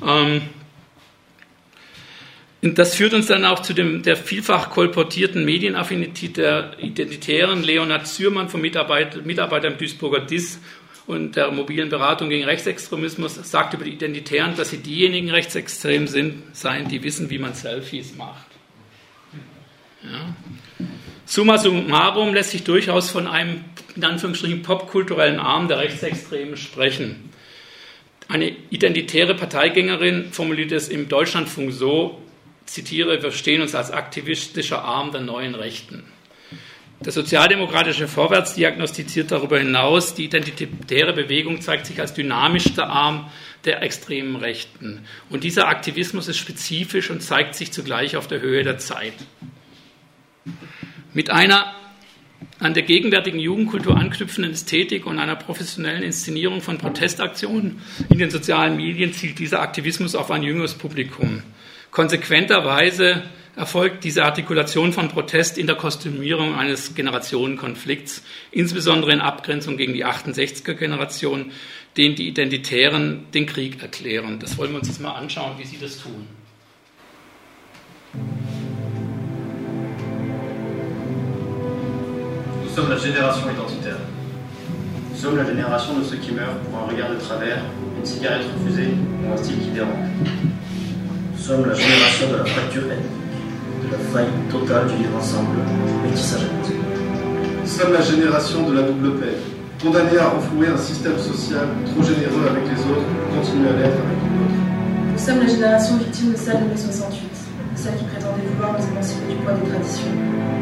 [0.06, 0.42] Ähm,
[2.62, 7.62] das führt uns dann auch zu dem, der vielfach kolportierten Medienaffinität der Identitären.
[7.62, 10.62] Leonhard Zürmann vom Mitarbeiter, Mitarbeiter im Duisburger DIS
[11.06, 16.56] und der mobilen Beratung gegen Rechtsextremismus sagt über die Identitären, dass sie diejenigen rechtsextrem sind,
[16.56, 18.48] seien, die wissen, wie man Selfies macht.
[20.04, 20.36] Ja.
[21.26, 23.64] Summa summarum lässt sich durchaus von einem,
[23.96, 27.30] in Anführungsstrichen, popkulturellen Arm der Rechtsextremen sprechen.
[28.28, 32.22] Eine identitäre Parteigängerin formuliert es im Deutschlandfunk so,
[32.66, 36.04] zitiere, wir verstehen uns als aktivistischer Arm der neuen Rechten.
[37.06, 43.30] Der sozialdemokratische Vorwärts diagnostiziert darüber hinaus, die identitäre Bewegung zeigt sich als dynamischster Arm
[43.66, 45.02] der extremen Rechten.
[45.30, 49.14] Und dieser Aktivismus ist spezifisch und zeigt sich zugleich auf der Höhe der Zeit.
[51.14, 51.74] Mit einer
[52.60, 58.78] an der gegenwärtigen Jugendkultur anknüpfenden Ästhetik und einer professionellen Inszenierung von Protestaktionen in den sozialen
[58.78, 61.44] Medien zielt dieser Aktivismus auf ein jüngeres Publikum.
[61.92, 63.24] Konsequenterweise
[63.56, 70.06] erfolgt diese Artikulation von Protest in der Kostümierung eines Generationenkonflikts, insbesondere in Abgrenzung gegen die
[70.06, 71.52] 68er-Generation,
[71.98, 74.40] denen die Identitären den Krieg erklären.
[74.40, 76.28] Das wollen wir uns jetzt mal anschauen, wie sie das tun.
[82.64, 84.00] Nous sommes la génération identitaire.
[85.12, 87.62] Nous sommes la génération de ceux qui meurent pour un regard de travers,
[88.00, 88.90] une cigarette refusée
[89.24, 90.10] ou un style qui dérange.
[91.34, 93.23] Nous sommes la génération de la fracture ethnique,
[93.94, 95.58] la faillite totale du vivre ensemble,
[96.04, 96.50] métissage
[97.62, 99.42] Nous sommes la génération de la double peine,
[99.82, 104.02] condamnée à renflouer un système social trop généreux avec les autres pour continuer à l'être
[104.02, 104.58] avec les autres.
[105.14, 108.74] Nous sommes la génération victime de celle de mai 68, de celle qui prétendait vouloir
[108.74, 110.14] nous émanciper du poids des traditions,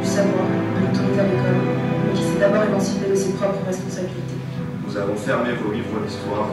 [0.01, 1.59] du savoir, de l'autorité à l'école,
[2.03, 4.39] mais qui s'est d'abord émancipée de ses propres responsabilités.
[4.83, 6.51] Nous avons fermé vos livres d'histoire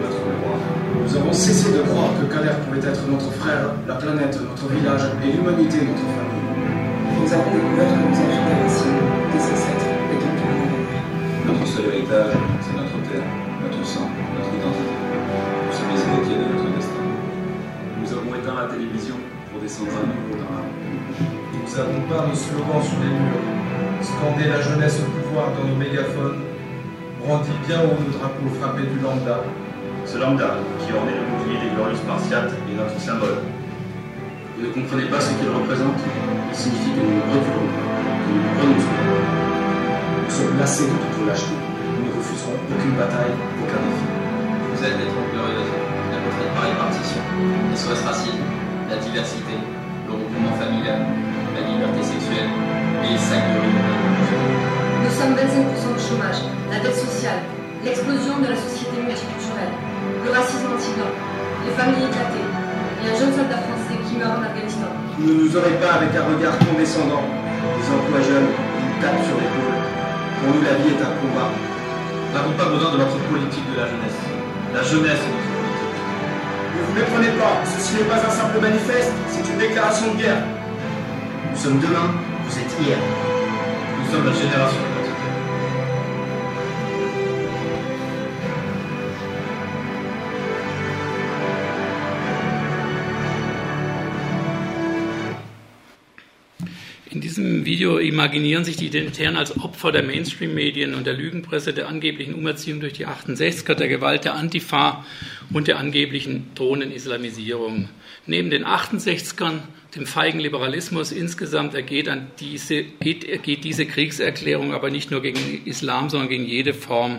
[0.00, 0.60] notre mémoire.
[1.02, 5.04] Nous avons cessé de croire que Calais pouvait être notre frère, la planète, notre village
[5.24, 6.32] et l'humanité, notre famille.
[7.20, 9.02] Nous avons découvert que nous avions des racines,
[9.32, 10.38] des ancêtres et donc
[11.46, 13.28] Notre seul héritage, c'est notre terre,
[13.62, 14.92] notre sang, notre identité.
[14.92, 17.04] Nous sommes les héritiers de notre destin.
[18.00, 19.16] Nous avons éteint la télévision
[19.50, 23.44] pour descendre à nouveau dans la Nous avons peint nos slogans sur les murs,
[24.02, 26.42] scandé la jeunesse au pouvoir dans nos mégaphones,
[27.22, 29.46] brandi bien haut nos drapeaux frappés du lambda,
[30.12, 33.40] ce lambda, qui ornait le bouclier des glorieux spartiates, est notre symbole.
[34.60, 35.96] Vous ne comprenez pas ce qu'il représente
[36.52, 39.24] Il signifie que nous ne reculons que nous renonçons pas.
[40.20, 41.56] Nous sommes lassés de toute lâcheté.
[41.56, 44.06] Nous ne refuserons aucune bataille, aucun défi.
[44.68, 45.72] Vous êtes les trompes glorieuses,
[46.12, 47.22] la retraite par répartition,
[47.72, 48.44] les SOS racisme,
[48.92, 51.08] la diversité, le regroupement familial,
[51.56, 52.52] la liberté sexuelle
[53.00, 53.80] et les sacs de riz.
[55.08, 57.48] Nous sommes 25% de chômage, la dette sociale,
[57.80, 59.31] l'explosion de la société multiculturelle,
[60.24, 61.12] le racisme anti-blanc,
[61.66, 62.46] les familles éclatées,
[63.02, 64.90] et un jeune soldat français qui meurt en Afghanistan.
[65.18, 69.24] Vous ne nous aurez pas avec un regard condescendant, des emplois jeunes qui nous tapent
[69.26, 69.78] sur l'épaule.
[70.38, 71.50] Pour nous, la vie est un combat.
[71.50, 74.20] Nous n'avons pas besoin de votre politique de la jeunesse.
[74.70, 75.98] La jeunesse est notre politique.
[76.72, 80.42] Ne vous méprenez pas, ceci n'est pas un simple manifeste, c'est une déclaration de guerre.
[81.50, 82.14] Nous sommes demain,
[82.46, 82.98] vous êtes hier.
[83.02, 84.91] Nous sommes la génération
[97.36, 102.34] diesem Video imaginieren sich die Identitären als Opfer der Mainstream-Medien und der Lügenpresse, der angeblichen
[102.34, 105.06] Umerziehung durch die 68er, der Gewalt der Antifa
[105.50, 107.88] und der angeblichen drohenden Islamisierung.
[108.26, 109.60] Neben den 68ern,
[109.96, 116.10] dem feigen Liberalismus insgesamt ergeht, diese, geht, ergeht diese Kriegserklärung aber nicht nur gegen Islam,
[116.10, 117.18] sondern gegen jede Form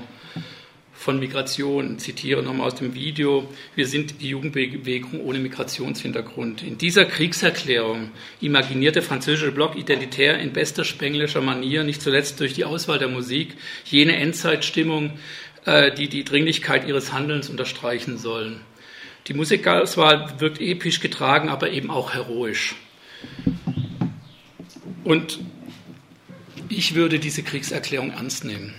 [1.04, 2.00] von Migration.
[2.00, 3.48] Zitiere nochmal aus dem Video.
[3.76, 6.64] Wir sind die Jugendbewegung ohne Migrationshintergrund.
[6.64, 12.54] In dieser Kriegserklärung imaginiert der französische Block identitär in bester spenglischer Manier, nicht zuletzt durch
[12.54, 15.12] die Auswahl der Musik, jene Endzeitstimmung,
[15.66, 18.62] äh, die die Dringlichkeit ihres Handelns unterstreichen sollen.
[19.28, 22.76] Die Musikauswahl wirkt episch getragen, aber eben auch heroisch.
[25.04, 25.40] Und
[26.70, 28.74] ich würde diese Kriegserklärung ernst nehmen.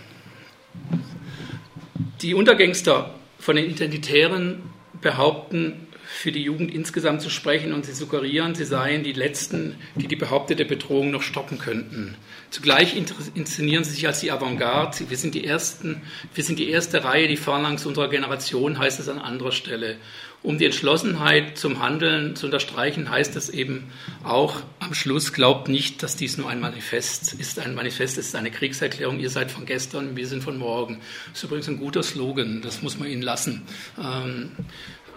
[2.22, 4.62] Die Untergangster von den Identitären
[5.00, 10.06] behaupten, für die Jugend insgesamt zu sprechen und sie suggerieren, sie seien die Letzten, die
[10.06, 12.14] die behauptete Bedrohung noch stoppen könnten.
[12.50, 12.94] Zugleich
[13.34, 15.10] inszenieren sie sich als die Avantgarde.
[15.10, 16.02] Wir sind die Ersten,
[16.34, 19.96] wir sind die erste Reihe, die Phalanx unserer Generation, heißt es an anderer Stelle.
[20.44, 23.90] Um die Entschlossenheit zum Handeln zu unterstreichen, heißt es eben
[24.24, 27.58] auch am Schluss, glaubt nicht, dass dies nur ein Manifest ist.
[27.58, 29.18] Ein Manifest ist eine Kriegserklärung.
[29.20, 31.00] Ihr seid von gestern, wir sind von morgen.
[31.30, 33.62] Das ist übrigens ein guter Slogan, das muss man Ihnen lassen.
[33.98, 34.52] Ähm,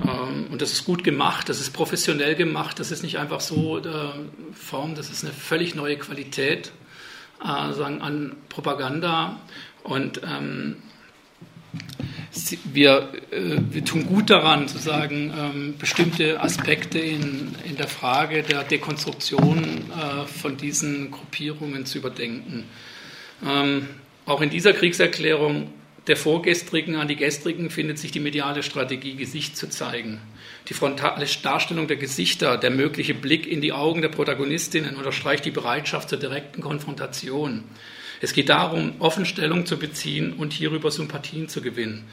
[0.02, 3.80] ähm, und das ist gut gemacht, das ist professionell gemacht, das ist nicht einfach so
[3.80, 3.84] äh,
[4.54, 6.72] Form, das ist eine völlig neue Qualität
[7.44, 9.42] äh, sagen, an Propaganda.
[9.84, 10.78] Und ähm,
[12.64, 13.10] wir,
[13.70, 20.26] wir tun gut daran, sozusagen ähm, bestimmte Aspekte in, in der Frage der Dekonstruktion äh,
[20.26, 22.66] von diesen Gruppierungen zu überdenken.
[23.46, 23.88] Ähm,
[24.26, 25.70] auch in dieser Kriegserklärung
[26.08, 30.22] der Vorgestrigen an die Gestrigen findet sich die mediale Strategie, Gesicht zu zeigen.
[30.70, 35.52] Die frontale Darstellung der Gesichter, der mögliche Blick in die Augen der Protagonistinnen unterstreicht die
[35.52, 37.66] Bereitschaft zur direkten Konfrontation.
[38.22, 42.06] Es geht darum, offen Stellung zu beziehen und hierüber Sympathien zu gewinnen.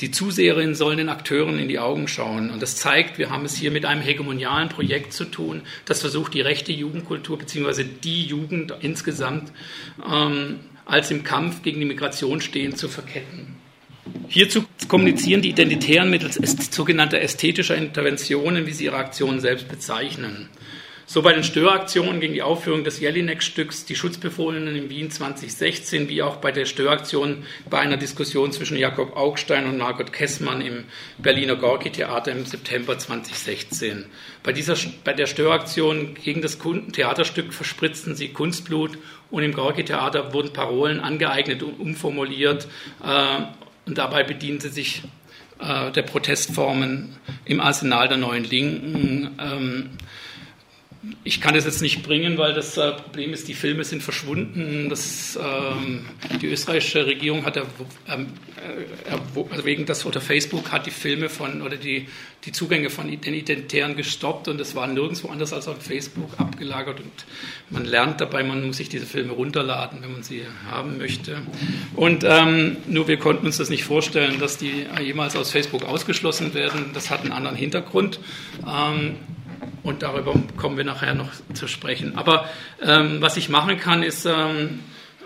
[0.00, 2.50] Die Zuseherinnen sollen den Akteuren in die Augen schauen.
[2.50, 6.34] Und das zeigt, wir haben es hier mit einem hegemonialen Projekt zu tun, das versucht,
[6.34, 7.84] die rechte Jugendkultur bzw.
[7.84, 9.52] die Jugend insgesamt
[10.08, 13.56] ähm, als im Kampf gegen die Migration stehend zu verketten.
[14.28, 16.38] Hierzu kommunizieren die Identitären mittels
[16.70, 20.48] sogenannter ästhetischer Interventionen, wie sie ihre Aktionen selbst bezeichnen.
[21.10, 26.20] So bei den Störaktionen gegen die Aufführung des Jelinek-Stücks Die Schutzbefohlenen in Wien 2016, wie
[26.20, 30.84] auch bei der Störaktion bei einer Diskussion zwischen Jakob Augstein und Margot Kessmann im
[31.16, 34.04] Berliner Gorki-Theater im September 2016.
[34.42, 36.58] Bei, dieser, bei der Störaktion gegen das
[36.92, 38.98] Theaterstück verspritzten sie Kunstblut
[39.30, 42.68] und im Gorki-Theater wurden Parolen angeeignet und umformuliert
[43.02, 43.44] äh,
[43.86, 45.04] und dabei bediente sich
[45.58, 47.16] äh, der Protestformen
[47.46, 49.38] im Arsenal der neuen Linken.
[49.40, 49.90] Ähm,
[51.22, 54.88] ich kann das jetzt nicht bringen, weil das äh, Problem ist, die Filme sind verschwunden.
[54.88, 56.06] Das, ähm,
[56.42, 61.62] die österreichische Regierung hat ähm, äh, also wegen das oder Facebook hat die Filme von
[61.62, 62.08] oder die,
[62.44, 66.98] die Zugänge von den Identitären gestoppt und es war nirgendwo anders als auf Facebook abgelagert
[66.98, 67.12] und
[67.70, 71.42] man lernt dabei, man muss sich diese Filme runterladen, wenn man sie haben möchte.
[71.94, 76.54] Und ähm, nur wir konnten uns das nicht vorstellen, dass die jemals aus Facebook ausgeschlossen
[76.54, 76.90] werden.
[76.92, 78.18] Das hat einen anderen Hintergrund.
[79.82, 82.16] Und darüber kommen wir nachher noch zu sprechen.
[82.16, 82.48] Aber
[82.82, 84.80] ähm, was ich machen kann, ist, ähm,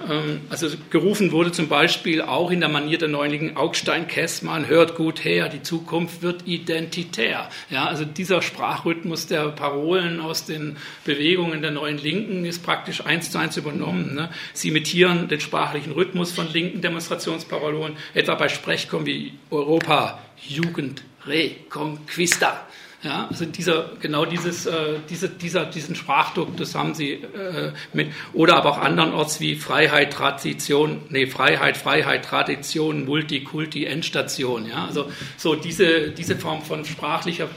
[0.09, 5.25] ähm, also gerufen wurde zum Beispiel auch in der Manier der Neunlichen Augstein-Kessmann, hört gut
[5.25, 7.49] her, die Zukunft wird identitär.
[7.71, 13.31] Ja, also dieser Sprachrhythmus der Parolen aus den Bewegungen der neuen Linken ist praktisch eins
[13.31, 14.15] zu eins übernommen.
[14.15, 14.31] Ne?
[14.53, 22.67] Sie imitieren den sprachlichen Rhythmus von linken Demonstrationsparolen, etwa bei Sprechkommen wie Europa, Jugend, Reconquista.
[23.05, 28.13] Ja, also dieser, genau dieses, äh, diese, dieser, diesen Sprachdruck, das haben sie äh, mit,
[28.33, 34.69] oder aber auch andernorts wie Freiheit, Tradition, nee, Freiheit, Freiheit, Tradition, Multikulti, Endstation.
[34.69, 37.49] Ja, also so diese, diese Form von sprachlicher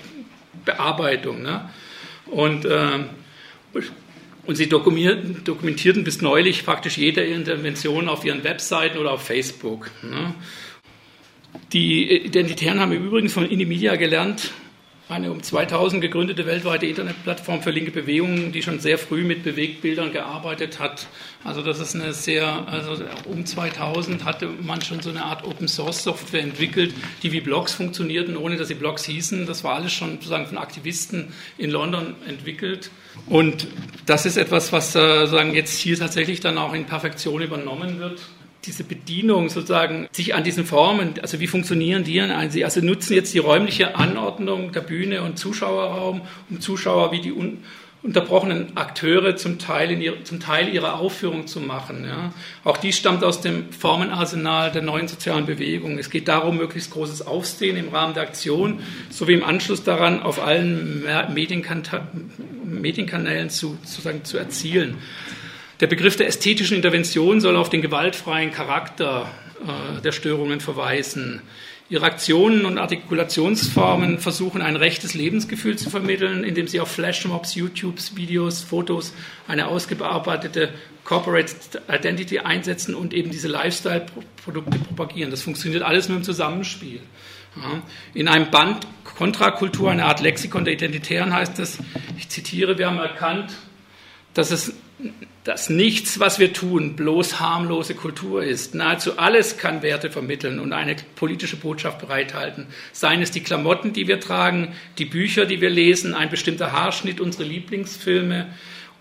[0.66, 1.44] Bearbeitung.
[1.44, 1.70] Ne?
[2.26, 3.04] Und, äh,
[4.48, 9.92] und sie dokumentierten, dokumentierten bis neulich praktisch jede Intervention auf ihren Webseiten oder auf Facebook.
[10.02, 10.34] Ne?
[11.72, 14.52] Die Identitären haben übrigens von Inimedia gelernt,
[15.08, 20.12] eine um 2000 gegründete weltweite Internetplattform für linke Bewegungen, die schon sehr früh mit Bewegtbildern
[20.12, 21.08] gearbeitet hat.
[21.44, 25.68] Also das ist eine sehr, also um 2000 hatte man schon so eine Art Open
[25.68, 29.46] Source Software entwickelt, die wie Blogs funktionierten, ohne dass sie Blogs hießen.
[29.46, 32.90] Das war alles schon sozusagen von Aktivisten in London entwickelt.
[33.28, 33.68] Und
[34.08, 38.22] das ist etwas, was äh, sagen jetzt hier tatsächlich dann auch in Perfektion übernommen wird
[38.66, 42.22] diese Bedienung sozusagen sich an diesen Formen, also wie funktionieren die?
[42.50, 47.32] Sie also nutzen jetzt die räumliche Anordnung der Bühne und Zuschauerraum, um Zuschauer wie die
[47.32, 47.60] un
[48.06, 52.06] unterbrochenen Akteure zum Teil, in ihr, zum Teil ihrer Aufführung zu machen.
[52.06, 52.32] Ja.
[52.64, 55.98] Auch die stammt aus dem Formenarsenal der neuen sozialen Bewegung.
[55.98, 60.40] Es geht darum, möglichst großes Aufsehen im Rahmen der Aktion sowie im Anschluss daran auf
[60.40, 61.04] allen
[61.34, 64.98] Medienkanälen zu, sozusagen zu erzielen.
[65.82, 69.30] Der Begriff der ästhetischen Intervention soll auf den gewaltfreien Charakter
[69.62, 71.42] äh, der Störungen verweisen.
[71.88, 78.16] Ihre Aktionen und Artikulationsformen versuchen ein rechtes Lebensgefühl zu vermitteln, indem sie auf Flashmobs, YouTubes,
[78.16, 79.14] Videos, Fotos
[79.48, 80.70] eine ausgearbeitete
[81.04, 81.54] Corporate
[81.88, 85.30] Identity einsetzen und eben diese Lifestyle-Produkte propagieren.
[85.30, 87.02] Das funktioniert alles nur im Zusammenspiel.
[87.56, 87.84] Ja.
[88.16, 91.78] In einem Band Kontrakultur, eine Art Lexikon der Identitären heißt es,
[92.18, 93.54] ich zitiere, wir haben erkannt,
[94.34, 94.74] dass es
[95.46, 98.74] dass nichts, was wir tun, bloß harmlose Kultur ist.
[98.74, 102.66] Nahezu alles kann Werte vermitteln und eine politische Botschaft bereithalten.
[102.92, 107.22] Seien es die Klamotten, die wir tragen, die Bücher, die wir lesen, ein bestimmter Haarschnitt,
[107.22, 108.48] unsere Lieblingsfilme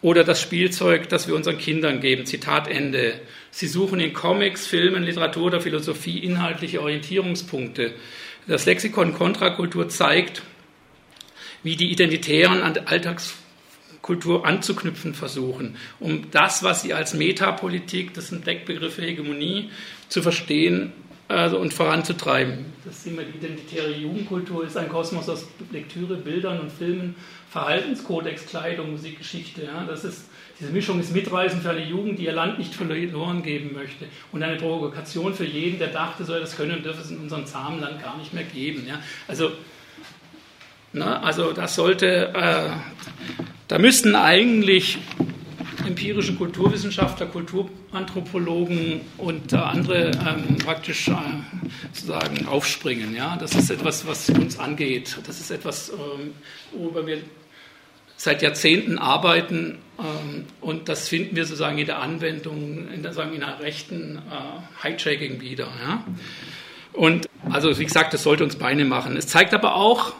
[0.03, 2.27] oder das Spielzeug, das wir unseren Kindern geben.
[2.27, 3.15] Zitat Ende.
[3.51, 7.95] Sie suchen in Comics, Filmen, Literatur oder Philosophie inhaltliche Orientierungspunkte.
[8.47, 10.43] Das Lexikon Kontrakultur zeigt,
[11.63, 13.35] wie die Identitären an Alltags
[14.05, 19.71] Kultur anzuknüpfen versuchen, um das, was sie als Metapolitik, das sind Deckbegriffe Hegemonie,
[20.11, 20.93] zu verstehen
[21.27, 22.67] also, und voranzutreiben.
[22.85, 27.15] Das sehen wir, die identitäre Jugendkultur ist ein Kosmos aus Lektüre, Bildern und Filmen,
[27.49, 29.65] Verhaltenskodex, Kleidung, Musikgeschichte.
[29.65, 30.27] Ja, das ist,
[30.61, 34.43] diese Mischung ist mitreißend für eine Jugend, die ihr Land nicht verloren geben möchte und
[34.43, 37.81] eine Provokation für jeden, der dachte, so das können und dürfe es in unserem zahmen
[37.81, 38.85] Land gar nicht mehr geben.
[38.87, 39.01] Ja.
[39.29, 39.51] Also,
[40.93, 42.71] na, also das sollte äh,
[43.69, 44.99] da müssten eigentlich
[45.87, 51.15] empirische Kulturwissenschaftler, Kulturanthropologen und äh, andere ähm, praktisch äh,
[51.93, 53.15] sozusagen aufspringen.
[53.15, 53.37] Ja?
[53.37, 55.19] Das ist etwas, was uns angeht.
[55.27, 56.33] Das ist etwas, ähm,
[56.73, 57.19] worüber wir
[58.17, 63.35] seit Jahrzehnten arbeiten ähm, und das finden wir sozusagen in der Anwendung, in der, sagen,
[63.35, 65.69] in einer rechten äh, Hijacking wieder.
[65.83, 66.05] Ja?
[66.93, 69.17] Und also wie gesagt, das sollte uns Beine machen.
[69.17, 70.15] Es zeigt aber auch,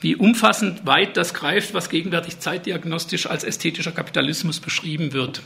[0.00, 5.42] wie umfassend weit das greift, was gegenwärtig zeitdiagnostisch als ästhetischer Kapitalismus beschrieben wird.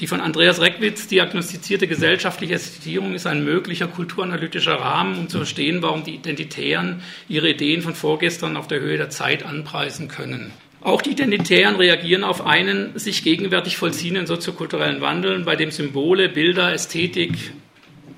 [0.00, 5.82] Die von Andreas Reckwitz diagnostizierte gesellschaftliche Ästhetierung ist ein möglicher kulturanalytischer Rahmen, um zu verstehen,
[5.82, 10.52] warum die Identitären ihre Ideen von vorgestern auf der Höhe der Zeit anpreisen können.
[10.80, 16.72] Auch die Identitären reagieren auf einen sich gegenwärtig vollziehenden soziokulturellen Wandel, bei dem Symbole, Bilder,
[16.72, 17.52] Ästhetik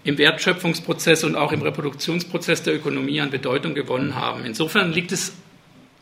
[0.04, 4.44] im Wertschöpfungsprozess und auch im Reproduktionsprozess der Ökonomie an Bedeutung gewonnen haben.
[4.44, 5.32] Insofern liegt es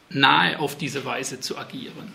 [0.08, 2.14] nahe auf diese Weise zu agieren.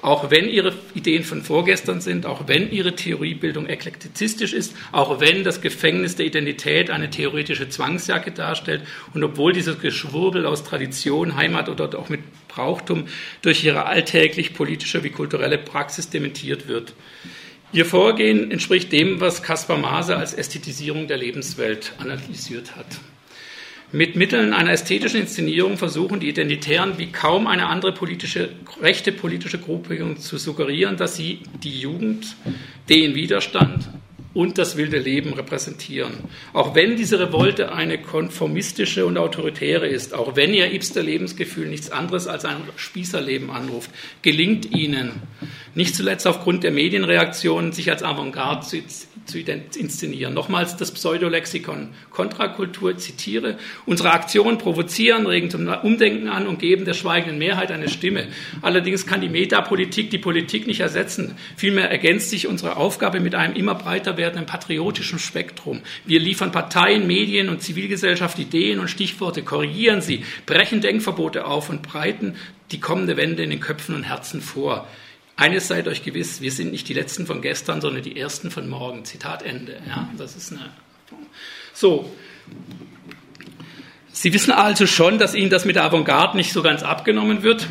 [0.00, 5.42] Auch wenn ihre Ideen von vorgestern sind, auch wenn ihre Theoriebildung eklektizistisch ist, auch wenn
[5.42, 11.68] das Gefängnis der Identität eine theoretische Zwangsjacke darstellt und obwohl dieses Geschwurbel aus Tradition, Heimat
[11.68, 13.08] oder auch mit Brauchtum
[13.42, 16.94] durch ihre alltäglich politische wie kulturelle Praxis dementiert wird.
[17.70, 22.86] Ihr Vorgehen entspricht dem, was Caspar Maase als Ästhetisierung der Lebenswelt analysiert hat.
[23.92, 28.50] Mit Mitteln einer ästhetischen Inszenierung versuchen die Identitären wie kaum eine andere politische,
[28.80, 32.36] rechte politische Gruppierung zu suggerieren, dass sie die Jugend,
[32.88, 33.90] den Widerstand
[34.38, 36.12] und das wilde Leben repräsentieren.
[36.52, 41.90] Auch wenn diese Revolte eine konformistische und autoritäre ist, auch wenn ihr Ibster Lebensgefühl nichts
[41.90, 43.90] anderes als ein Spießerleben anruft,
[44.22, 45.10] gelingt ihnen,
[45.74, 48.76] nicht zuletzt aufgrund der Medienreaktionen, sich als Avantgarde zu
[49.28, 50.34] zu inszenieren.
[50.34, 53.58] Nochmals das Pseudolexikon Kontrakultur zitiere.
[53.86, 58.28] Unsere Aktionen provozieren, regen zum Umdenken an und geben der schweigenden Mehrheit eine Stimme.
[58.62, 61.36] Allerdings kann die Metapolitik die Politik nicht ersetzen.
[61.56, 65.80] Vielmehr ergänzt sich unsere Aufgabe mit einem immer breiter werdenden patriotischen Spektrum.
[66.04, 71.82] Wir liefern Parteien, Medien und Zivilgesellschaft Ideen und Stichworte, korrigieren sie, brechen Denkverbote auf und
[71.82, 72.34] breiten
[72.72, 74.86] die kommende Wende in den Köpfen und Herzen vor.
[75.38, 78.68] Eines seid euch gewiss, wir sind nicht die Letzten von gestern, sondern die Ersten von
[78.68, 79.04] morgen.
[79.04, 79.80] Zitat Ende.
[79.86, 80.68] Ja, das ist eine.
[81.72, 82.12] So.
[84.10, 87.68] Sie wissen also schon, dass Ihnen das mit der Avantgarde nicht so ganz abgenommen wird.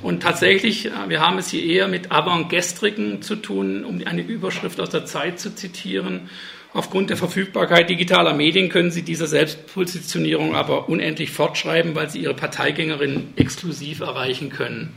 [0.00, 4.80] Und tatsächlich, äh, wir haben es hier eher mit Avantgestrigen zu tun, um eine Überschrift
[4.80, 6.30] aus der Zeit zu zitieren.
[6.72, 12.32] Aufgrund der Verfügbarkeit digitaler Medien können sie dieser Selbstpositionierung aber unendlich fortschreiben, weil sie ihre
[12.32, 14.96] Parteigängerinnen exklusiv erreichen können.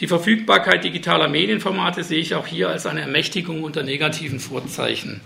[0.00, 5.20] Die Verfügbarkeit digitaler Medienformate sehe ich auch hier als eine Ermächtigung unter negativen Vorzeichen.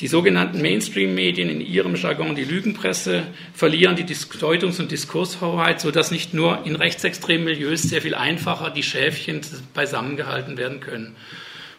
[0.00, 6.32] Die sogenannten Mainstream-Medien, in ihrem Jargon die Lügenpresse, verlieren die Deutungs- und Diskurshoheit, sodass nicht
[6.32, 9.42] nur in rechtsextremen Milieus sehr viel einfacher die Schäfchen
[9.74, 11.14] beisammengehalten werden können.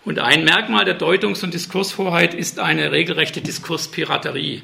[0.05, 4.61] Und ein Merkmal der Deutungs- und Diskurshoheit ist eine regelrechte Diskurspiraterie.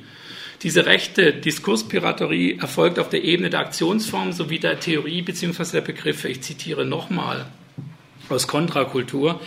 [0.61, 5.71] Diese rechte Diskurspiraterie erfolgt auf der Ebene der Aktionsform sowie der Theorie bzw.
[5.73, 6.29] der Begriffe.
[6.29, 7.47] Ich zitiere nochmal
[8.33, 9.39] aus Kontrakultur.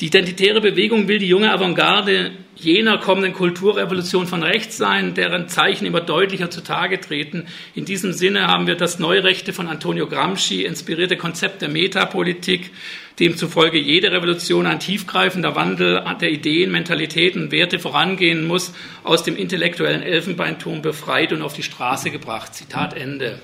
[0.00, 5.84] Die identitäre Bewegung will die junge Avantgarde jener kommenden Kulturrevolution von rechts sein, deren Zeichen
[5.84, 7.46] immer deutlicher zutage treten.
[7.74, 12.70] In diesem Sinne haben wir das Neurechte von Antonio Gramsci inspirierte Konzept der Metapolitik,
[13.18, 18.72] demzufolge jede Revolution ein tiefgreifender Wandel der Ideen, Mentalitäten Werte vorangehen muss,
[19.04, 22.54] aus dem intellektuellen Elfenbeinturm befreit und auf die Straße gebracht.
[22.54, 23.40] Zitat Ende.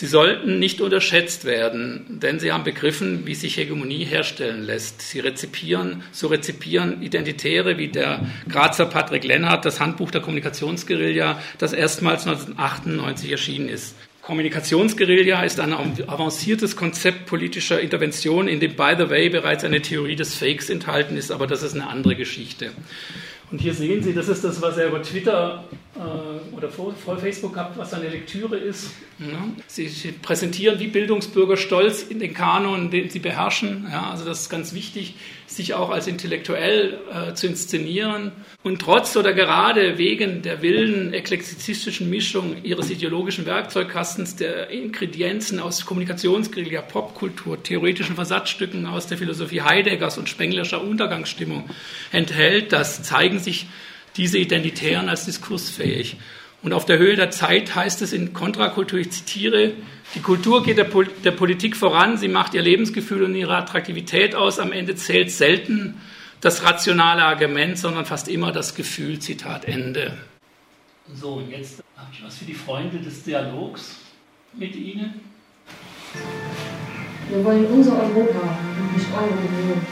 [0.00, 5.02] Sie sollten nicht unterschätzt werden, denn sie haben begriffen, wie sich Hegemonie herstellen lässt.
[5.02, 11.72] Sie rezipieren, so rezipieren Identitäre wie der Grazer Patrick Lennart das Handbuch der Kommunikationsguerilla, das
[11.72, 13.96] erstmals 1998 erschienen ist.
[14.22, 20.14] Kommunikationsguerilla ist ein avanciertes Konzept politischer Intervention, in dem, by the way, bereits eine Theorie
[20.14, 22.70] des Fakes enthalten ist, aber das ist eine andere Geschichte.
[23.50, 25.64] Und hier sehen Sie, das ist das, was er über Twitter
[26.56, 28.92] oder vor, Facebook hat, was seine Lektüre ist.
[29.66, 29.88] Sie,
[30.22, 33.88] präsentieren wie Bildungsbürger stolz in den Kanon, den sie beherrschen.
[33.90, 35.14] Ja, also das ist ganz wichtig,
[35.46, 38.30] sich auch als intellektuell äh, zu inszenieren.
[38.62, 45.84] Und trotz oder gerade wegen der wilden eklektizistischen Mischung ihres ideologischen Werkzeugkastens, der Ingredienzen aus
[45.84, 51.68] Kommunikationsguerilla, Popkultur, theoretischen Versatzstücken aus der Philosophie Heideggers und Spenglerscher Untergangsstimmung
[52.12, 53.66] enthält, das zeigen sich
[54.18, 56.16] diese Identitären als diskursfähig.
[56.62, 59.72] Und auf der Höhe der Zeit heißt es in Kontrakultur, ich zitiere,
[60.14, 64.34] die Kultur geht der, Pol der, Politik voran, sie macht ihr Lebensgefühl und ihre Attraktivität
[64.34, 65.94] aus, am Ende zählt selten
[66.40, 70.16] das rationale Argument, sondern fast immer das Gefühl, Zitat Ende.
[71.14, 73.96] So, jetzt habe ich was für die Freunde des Dialogs
[74.52, 75.20] mit Ihnen.
[77.28, 78.58] Wir wollen unser Europa,
[78.94, 79.86] nicht eure Union.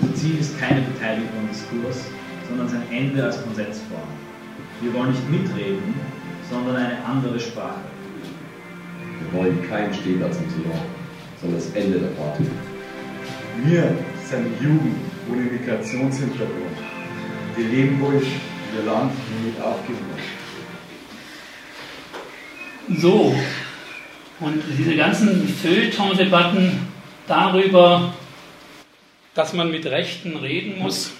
[0.00, 2.06] Unser Ziel ist keine Beteiligung am Diskurs,
[2.48, 4.08] sondern sein Ende als Konsensform.
[4.80, 5.94] Wir wollen nicht mitreden,
[6.50, 7.80] sondern eine andere Sprache.
[9.20, 10.80] Wir wollen kein Stehplatz im Salon,
[11.40, 12.44] sondern das Ende der Party.
[13.64, 14.96] Wir sind Jugend
[15.30, 16.76] ohne Migrationshintergrund.
[17.56, 18.26] Wir leben ruhig,
[18.74, 19.12] wir Land
[19.44, 19.98] nicht aufgeben.
[23.00, 23.34] So,
[24.38, 26.78] und diese ganzen Feuilleton-Debatten
[27.26, 28.12] darüber,
[29.34, 31.12] dass man mit Rechten reden muss,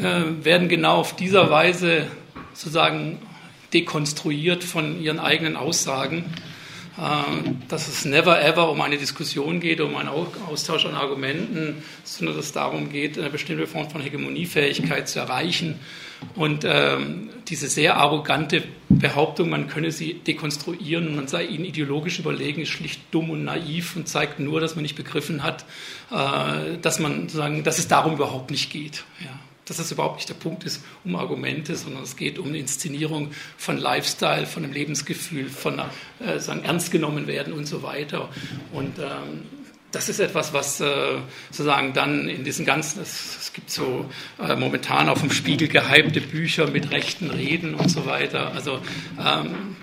[0.00, 2.06] äh, werden genau auf dieser Weise
[2.52, 3.18] sozusagen
[3.72, 6.24] dekonstruiert von ihren eigenen Aussagen,
[6.96, 12.36] äh, dass es never ever um eine Diskussion geht, um einen Austausch an Argumenten, sondern
[12.36, 15.78] dass es darum geht, eine bestimmte Form von Hegemoniefähigkeit zu erreichen.
[16.34, 22.18] Und ähm, diese sehr arrogante Behauptung, man könne sie dekonstruieren und man sei ihnen ideologisch
[22.18, 25.64] überlegen, ist schlicht dumm und naiv und zeigt nur, dass man nicht begriffen hat,
[26.10, 27.28] äh, dass man
[27.62, 29.04] dass es darum überhaupt nicht geht.
[29.20, 29.38] Ja
[29.68, 33.30] dass das überhaupt nicht der Punkt ist um Argumente, sondern es geht um eine Inszenierung
[33.56, 35.80] von Lifestyle, von einem Lebensgefühl, von
[36.20, 38.28] äh, sagen, ernst genommen werden und so weiter.
[38.72, 39.42] Und ähm,
[39.90, 41.18] das ist etwas, was äh,
[41.50, 44.04] sozusagen dann in diesen ganzen, es, es gibt so
[44.38, 48.52] äh, momentan auf dem Spiegel gehypte Bücher mit rechten Reden und so weiter.
[48.52, 48.80] Also
[49.18, 49.76] ähm,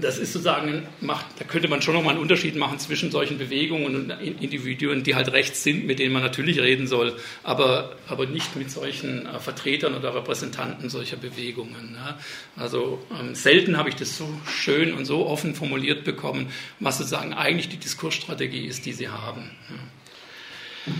[0.00, 3.94] das ist sozusagen, macht, da könnte man schon nochmal einen Unterschied machen zwischen solchen Bewegungen
[3.94, 8.56] und Individuen, die halt rechts sind, mit denen man natürlich reden soll, aber, aber nicht
[8.56, 11.96] mit solchen äh, Vertretern oder Repräsentanten solcher Bewegungen.
[11.96, 12.18] Ja.
[12.56, 16.48] Also ähm, selten habe ich das so schön und so offen formuliert bekommen,
[16.80, 19.50] was sozusagen eigentlich die Diskursstrategie ist, die sie haben.
[19.68, 20.92] Ja.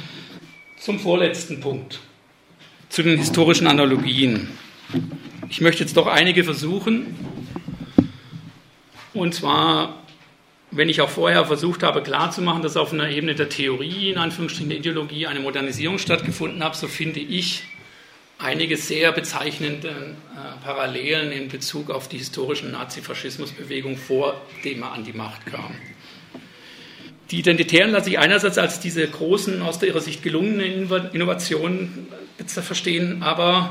[0.78, 2.00] Zum vorletzten Punkt,
[2.88, 4.48] zu den historischen Analogien.
[5.48, 7.14] Ich möchte jetzt doch einige versuchen,
[9.14, 10.02] und zwar,
[10.70, 14.70] wenn ich auch vorher versucht habe klarzumachen, dass auf einer Ebene der Theorie, in Anführungsstrichen
[14.70, 17.64] der Ideologie, eine Modernisierung stattgefunden hat, so finde ich
[18.38, 25.04] einige sehr bezeichnende äh, Parallelen in Bezug auf die historischen Nazifaschismusbewegungen, vor dem er an
[25.04, 25.74] die Macht kam.
[27.30, 32.08] Die Identitären lassen sich einerseits als diese großen, aus ihrer Sicht gelungenen Innovationen
[32.46, 33.70] verstehen, aber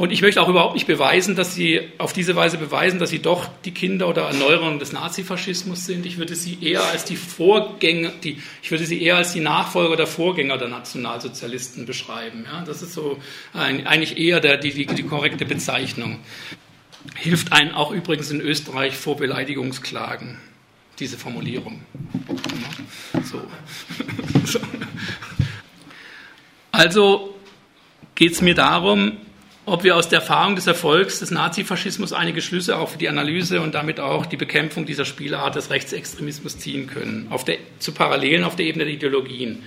[0.00, 3.18] Und ich möchte auch überhaupt nicht beweisen, dass sie auf diese Weise beweisen, dass sie
[3.18, 6.06] doch die Kinder oder Erneuerung des Nazifaschismus sind.
[6.06, 9.96] Ich würde sie eher als die Vorgänger, die, ich würde sie eher als die Nachfolger
[9.96, 12.46] der Vorgänger der Nationalsozialisten beschreiben.
[12.50, 13.18] Ja, das ist so
[13.52, 16.20] ein, eigentlich eher der, die, die, die korrekte Bezeichnung.
[17.16, 20.38] Hilft einen auch übrigens in Österreich vor Beleidigungsklagen,
[20.98, 21.82] diese Formulierung.
[23.24, 23.42] So.
[26.72, 27.34] Also
[28.14, 29.18] geht es mir darum,
[29.66, 33.60] ob wir aus der Erfahrung des Erfolgs des Nazifaschismus einige Schlüsse auch für die Analyse
[33.60, 38.44] und damit auch die Bekämpfung dieser Spielart des Rechtsextremismus ziehen können, auf der, zu Parallelen
[38.44, 39.62] auf der Ebene der Ideologien.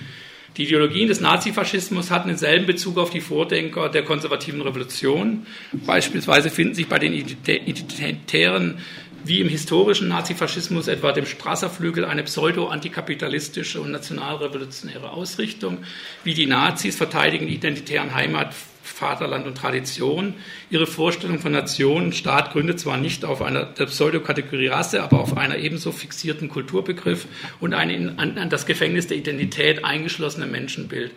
[0.57, 5.47] Die Ideologien des Nazifaschismus hatten denselben Bezug auf die Vordenker der konservativen Revolution.
[5.71, 8.77] Beispielsweise finden sich bei den Identitären
[9.25, 15.79] wie im historischen Nazifaschismus, etwa dem Strasserflügel, eine pseudo-antikapitalistische und nationalrevolutionäre Ausrichtung.
[16.23, 18.53] Wie die Nazis verteidigen die identitären Heimat
[18.83, 20.35] Vaterland und Tradition.
[20.69, 25.21] Ihre Vorstellung von Nation und Staat gründet zwar nicht auf einer der Pseudokategorie Rasse, aber
[25.21, 27.25] auf einer ebenso fixierten Kulturbegriff
[27.61, 31.11] und ein an, das Gefängnis der Identität eingeschlossene Menschenbild.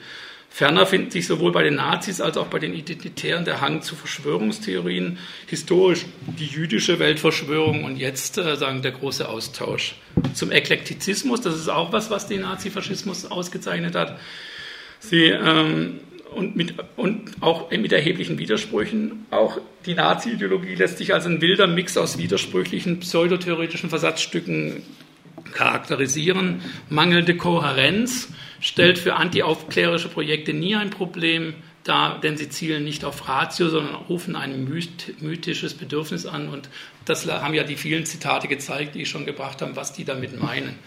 [0.49, 3.95] Ferner findet sich sowohl bei den Nazis als auch bei den Identitären der Hang zu
[3.95, 9.97] Verschwörungstheorien, historisch die jüdische Weltverschwörung und jetzt äh, sagen der große Austausch.
[10.33, 14.19] Zum Eklektizismus, das ist auch was, was den Nazifaschismus ausgezeichnet hat.
[14.99, 16.01] Sie ähm,
[16.35, 19.27] und, mit, und auch mit erheblichen Widersprüchen.
[19.31, 24.83] Auch die Nazi-Ideologie lässt sich als ein wilder Mix aus widersprüchlichen pseudotheoretischen Versatzstücken
[25.53, 26.61] charakterisieren.
[26.89, 28.29] Mangelnde Kohärenz
[28.61, 31.55] stellt für antiaufklärische Projekte nie ein Problem
[31.85, 34.69] dar, denn sie zielen nicht auf Ratio, sondern rufen ein
[35.21, 36.49] mythisches Bedürfnis an.
[36.49, 36.69] Und
[37.05, 40.41] das haben ja die vielen Zitate gezeigt, die ich schon gebracht habe, was die damit
[40.41, 40.79] meinen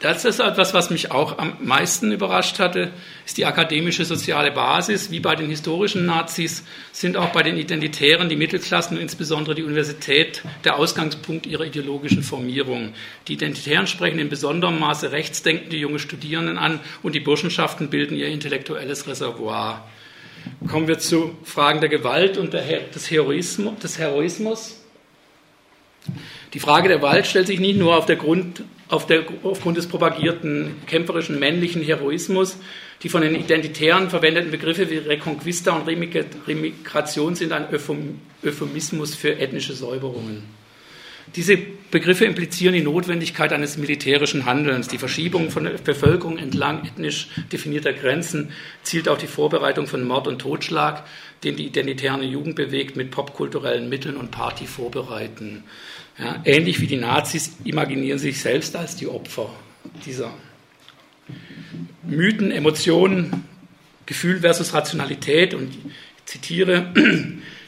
[0.00, 2.90] das ist etwas, was mich auch am meisten überrascht hatte,
[3.26, 5.10] ist die akademische soziale Basis.
[5.10, 9.62] Wie bei den historischen Nazis sind auch bei den Identitären die Mittelklassen und insbesondere die
[9.62, 12.92] Universität der Ausgangspunkt ihrer ideologischen Formierung.
[13.26, 18.28] Die Identitären sprechen in besonderem Maße rechtsdenkende junge Studierenden an und die Burschenschaften bilden ihr
[18.28, 19.88] intellektuelles Reservoir.
[20.68, 24.80] Kommen wir zu Fragen der Gewalt und des Heroismus.
[26.54, 29.86] Die Frage der Gewalt stellt sich nicht nur auf der Grund auf der, aufgrund des
[29.86, 32.58] propagierten kämpferischen männlichen Heroismus.
[33.02, 37.66] Die von den Identitären verwendeten Begriffe wie Reconquista und Remigration sind ein
[38.42, 40.57] Euphemismus für ethnische Säuberungen.
[41.36, 41.58] Diese
[41.90, 44.88] Begriffe implizieren die Notwendigkeit eines militärischen Handelns.
[44.88, 48.50] Die Verschiebung von der Bevölkerung entlang ethnisch definierter Grenzen
[48.82, 51.04] zielt auf die Vorbereitung von Mord und Totschlag,
[51.44, 55.64] den die identitäre Jugend bewegt, mit popkulturellen Mitteln und Party vorbereiten.
[56.18, 59.50] Ja, ähnlich wie die Nazis imaginieren sich selbst als die Opfer
[60.04, 60.34] dieser
[62.02, 63.44] Mythen, Emotionen,
[64.04, 65.54] Gefühl versus Rationalität.
[65.54, 65.78] Und ich
[66.24, 66.92] zitiere,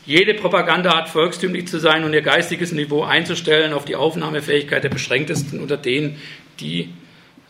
[0.06, 4.88] jede Propaganda hat volkstümlich zu sein und ihr geistiges Niveau einzustellen auf die Aufnahmefähigkeit der
[4.88, 6.20] Beschränktesten unter denen,
[6.58, 6.90] die,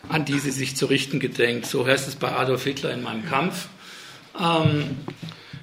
[0.09, 1.65] an die sie sich zu richten gedenkt.
[1.65, 3.67] So heißt es bei Adolf Hitler in meinem Kampf.
[4.39, 4.97] Ähm,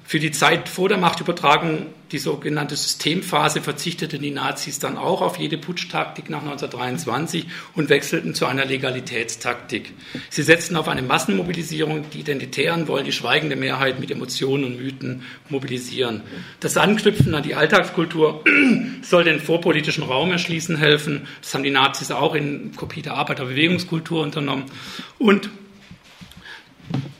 [0.09, 5.37] für die Zeit vor der Machtübertragung, die sogenannte Systemphase, verzichteten die Nazis dann auch auf
[5.37, 7.45] jede Putschtaktik nach 1923
[7.75, 9.93] und wechselten zu einer Legalitätstaktik.
[10.31, 12.05] Sie setzten auf eine Massenmobilisierung.
[12.11, 16.23] Die Identitären wollen die schweigende Mehrheit mit Emotionen und Mythen mobilisieren.
[16.59, 18.43] Das Anknüpfen an die Alltagskultur
[19.03, 21.27] soll den vorpolitischen Raum erschließen helfen.
[21.43, 24.65] Das haben die Nazis auch in Kopie der Arbeiterbewegungskultur unternommen.
[25.19, 25.51] Und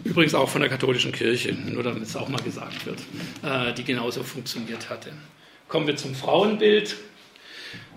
[0.03, 2.99] Übrigens auch von der katholischen Kirche, nur damit es auch mal gesagt wird,
[3.43, 5.11] äh, die genauso funktioniert hatte.
[5.67, 6.95] Kommen wir zum Frauenbild.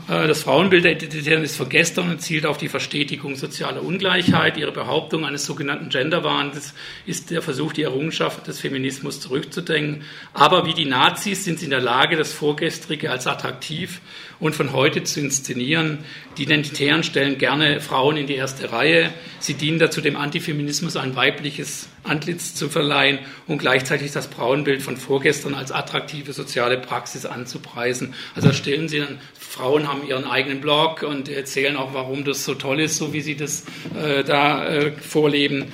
[0.08, 4.56] Äh, das Frauenbild der Identitären ist vergestern und zielt auf die Verstetigung sozialer Ungleichheit.
[4.56, 6.74] Ihre Behauptung eines sogenannten Genderwahns
[7.06, 10.02] ist der Versuch, die Errungenschaft des Feminismus zurückzudenken.
[10.34, 14.00] Aber wie die Nazis sind sie in der Lage, das Vorgestrige als attraktiv
[14.40, 15.98] und von heute zu inszenieren.
[16.36, 19.12] Die Identitären stellen gerne Frauen in die erste Reihe.
[19.38, 24.96] Sie dienen dazu, dem Antifeminismus ein weibliches Antlitz zu verleihen und gleichzeitig das Frauenbild von
[24.96, 28.14] vorgestern als attraktive soziale Praxis anzupreisen.
[28.34, 32.54] Also stellen Sie dann, Frauen haben ihren eigenen Blog und erzählen auch, warum das so
[32.54, 33.64] toll ist, so wie sie das
[33.94, 35.66] äh, da äh, vorleben.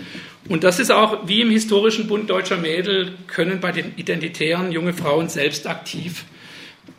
[0.49, 4.93] Und das ist auch, wie im historischen Bund deutscher Mädel, können bei den Identitären junge
[4.93, 6.25] Frauen selbst aktiv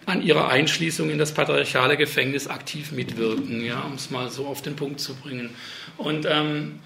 [0.06, 4.62] an ihrer Einschließung in das patriarchale Gefängnis aktiv mitwirken, ja, um es mal so auf
[4.62, 5.50] den Punkt zu bringen.
[5.98, 6.80] Und, ähm,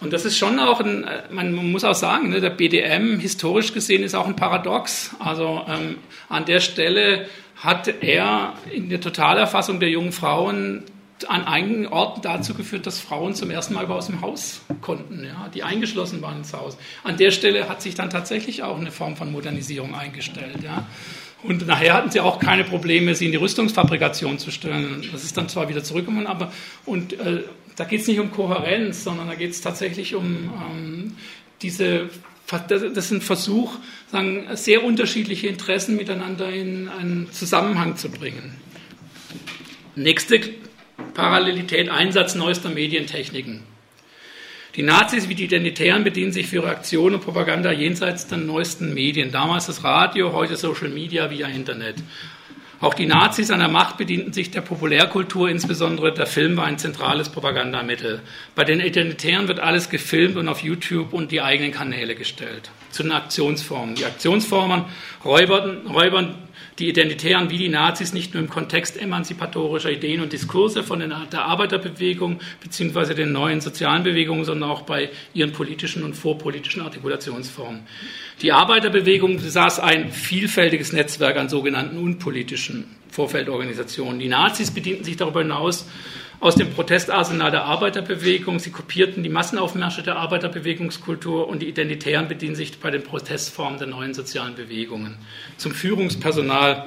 [0.00, 4.02] und das ist schon auch ein, man muss auch sagen, ne, der BDM historisch gesehen
[4.04, 5.10] ist auch ein Paradox.
[5.18, 5.96] Also ähm,
[6.28, 7.26] an der Stelle
[7.64, 10.84] hat er in der Totalerfassung der jungen Frauen
[11.28, 15.48] an einigen Orten dazu geführt, dass Frauen zum ersten Mal aus dem Haus konnten, ja,
[15.54, 16.76] die eingeschlossen waren ins Haus.
[17.02, 20.62] An der Stelle hat sich dann tatsächlich auch eine Form von Modernisierung eingestellt.
[20.62, 20.86] Ja.
[21.42, 25.08] Und nachher hatten sie auch keine Probleme, sie in die Rüstungsfabrikation zu stellen.
[25.12, 26.52] Das ist dann zwar wieder zurückgekommen, aber
[26.84, 27.44] und äh,
[27.76, 31.16] da geht es nicht um Kohärenz, sondern da geht es tatsächlich um ähm,
[31.62, 32.10] diese
[32.46, 33.76] das ist ein Versuch,
[34.10, 38.54] sagen, sehr unterschiedliche Interessen miteinander in einen Zusammenhang zu bringen.
[39.96, 40.40] Nächste
[41.14, 43.62] Parallelität, Einsatz neuester Medientechniken.
[44.76, 48.92] Die Nazis wie die Identitären bedienen sich für ihre Aktionen und Propaganda jenseits der neuesten
[48.92, 49.30] Medien.
[49.30, 51.96] Damals das Radio, heute Social Media via Internet.
[52.80, 56.78] Auch die Nazis an der Macht bedienten sich der Populärkultur, insbesondere der Film war ein
[56.78, 58.20] zentrales Propagandamittel.
[58.54, 62.70] Bei den Identitären wird alles gefilmt und auf YouTube und die eigenen Kanäle gestellt.
[62.90, 63.94] Zu den Aktionsformen.
[63.94, 64.84] Die Aktionsformen
[65.24, 66.34] räubern, räubern
[66.78, 71.44] die Identitären wie die Nazis nicht nur im Kontext emanzipatorischer Ideen und Diskurse von der
[71.44, 73.14] Arbeiterbewegung bzw.
[73.14, 77.82] den neuen sozialen Bewegungen, sondern auch bei ihren politischen und vorpolitischen Artikulationsformen.
[78.42, 84.18] Die Arbeiterbewegung besaß ein vielfältiges Netzwerk an sogenannten unpolitischen Vorfeldorganisationen.
[84.18, 85.86] Die Nazis bedienten sich darüber hinaus
[86.44, 88.58] aus dem Protestarsenal der Arbeiterbewegung.
[88.58, 93.86] Sie kopierten die Massenaufmärsche der Arbeiterbewegungskultur und die Identitären bedienen sich bei den Protestformen der
[93.86, 95.16] neuen sozialen Bewegungen.
[95.56, 96.84] Zum Führungspersonal.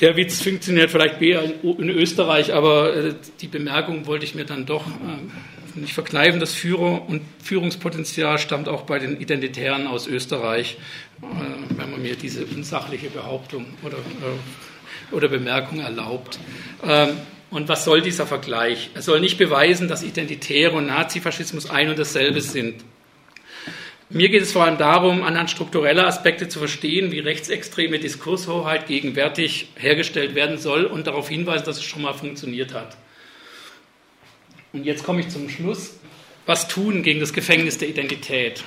[0.00, 4.66] Der Witz funktioniert vielleicht eher in Österreich, aber äh, die Bemerkung wollte ich mir dann
[4.66, 6.40] doch äh, nicht verkneifen.
[6.40, 10.76] Das Führer- und Führungspotenzial stammt auch bei den Identitären aus Österreich,
[11.22, 11.26] äh,
[11.76, 13.98] wenn man mir diese unsachliche Behauptung oder,
[15.12, 16.40] oder Bemerkung erlaubt.
[17.54, 18.90] Und was soll dieser Vergleich?
[18.94, 22.84] Er soll nicht beweisen, dass Identitäre und Nazifaschismus ein und dasselbe sind.
[24.10, 29.68] Mir geht es vor allem darum, anhand struktureller Aspekte zu verstehen, wie rechtsextreme Diskurshoheit gegenwärtig
[29.76, 32.96] hergestellt werden soll und darauf hinweisen, dass es schon mal funktioniert hat.
[34.72, 36.00] Und jetzt komme ich zum Schluss.
[36.46, 38.64] Was tun gegen das Gefängnis der Identität?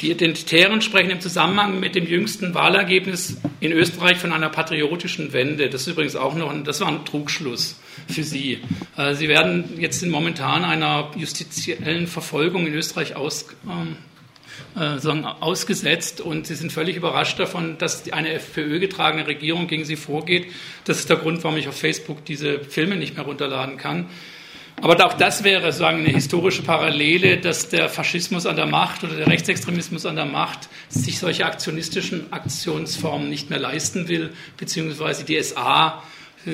[0.00, 5.68] Die Identitären sprechen im Zusammenhang mit dem jüngsten Wahlergebnis in Österreich von einer patriotischen Wende.
[5.68, 7.76] Das ist übrigens auch noch das war ein Trugschluss
[8.08, 8.60] für Sie.
[8.96, 13.96] Äh, Sie werden jetzt in momentan einer justiziellen Verfolgung in Österreich aus, ähm,
[14.74, 19.96] äh, sagen, ausgesetzt und Sie sind völlig überrascht davon, dass eine FPÖ-getragene Regierung gegen Sie
[19.96, 20.46] vorgeht.
[20.84, 24.06] Das ist der Grund, warum ich auf Facebook diese Filme nicht mehr runterladen kann.
[24.82, 29.14] Aber auch das wäre sozusagen eine historische Parallele, dass der Faschismus an der Macht oder
[29.14, 35.42] der Rechtsextremismus an der Macht sich solche aktionistischen Aktionsformen nicht mehr leisten will, beziehungsweise die
[35.42, 36.02] SA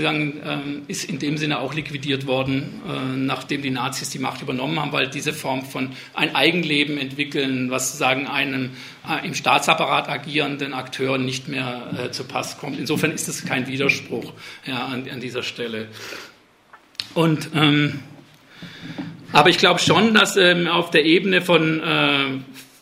[0.01, 4.43] sagen, ähm, ist in dem Sinne auch liquidiert worden, äh, nachdem die Nazis die Macht
[4.43, 8.71] übernommen haben, weil diese Form von ein Eigenleben entwickeln, was sagen einem
[9.09, 12.79] äh, im Staatsapparat agierenden Akteur nicht mehr äh, zu Pass kommt.
[12.79, 14.33] Insofern ist es kein Widerspruch
[14.67, 15.89] ja, an, an dieser Stelle.
[17.15, 18.01] Und ähm,
[19.33, 22.25] aber ich glaube schon, dass ähm, auf der Ebene von, äh,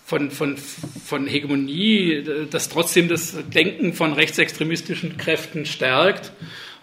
[0.05, 6.33] von, von, von Hegemonie das trotzdem das Denken von rechtsextremistischen Kräften stärkt.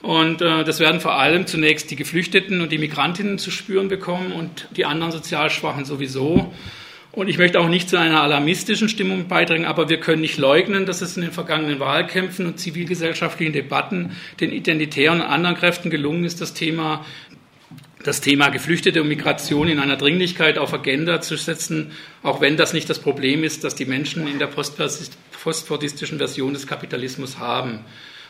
[0.01, 4.31] Und äh, das werden vor allem zunächst die Geflüchteten und die Migrantinnen zu spüren bekommen
[4.31, 6.53] und die anderen sozial Schwachen sowieso.
[7.11, 10.85] Und ich möchte auch nicht zu einer alarmistischen Stimmung beitragen, aber wir können nicht leugnen,
[10.85, 16.25] dass es in den vergangenen Wahlkämpfen und zivilgesellschaftlichen Debatten den identitären und anderen Kräften gelungen
[16.25, 17.03] ist, das Thema
[18.03, 21.91] das Thema Geflüchtete und Migration in einer Dringlichkeit auf Agenda zu setzen,
[22.23, 26.67] auch wenn das nicht das Problem ist, das die Menschen in der postfordistischen Version des
[26.67, 27.79] Kapitalismus haben.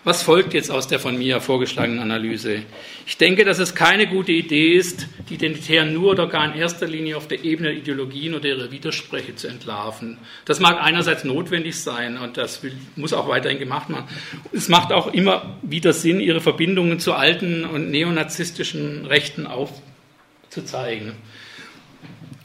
[0.08, 2.64] Was folgt jetzt aus der von mir vorgeschlagenen Analyse?
[3.06, 6.88] Ich denke, dass es keine gute Idee ist, die Identitären nur oder gar in erster
[6.88, 10.18] Linie auf der Ebene der Ideologien oder ihrer Widersprüche zu entlarven.
[10.46, 12.62] Das mag einerseits notwendig sein und das
[12.96, 14.06] muss auch weiterhin gemacht werden.
[14.54, 21.16] Es macht auch immer wieder Sinn, ihre Verbindungen zu alten und neonazistischen Rechten aufzuzeigen.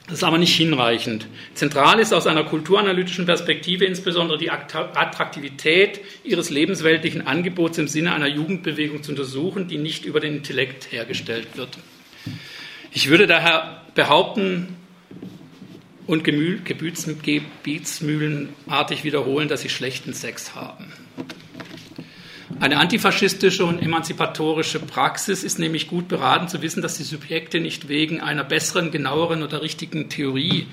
[0.05, 1.27] Das ist aber nicht hinreichend.
[1.53, 8.27] Zentral ist aus einer kulturanalytischen Perspektive insbesondere die Attraktivität ihres lebensweltlichen Angebots im Sinne einer
[8.27, 11.77] Jugendbewegung zu untersuchen, die nicht über den Intellekt hergestellt wird.
[12.91, 14.75] Ich würde daher behaupten
[16.05, 20.91] und gebietsmühlenartig wiederholen, dass sie schlechten Sex haben.
[22.59, 27.89] Eine antifaschistische und emanzipatorische Praxis ist nämlich gut beraten zu wissen, dass die Subjekte nicht
[27.89, 30.67] wegen einer besseren, genaueren oder richtigen Theorie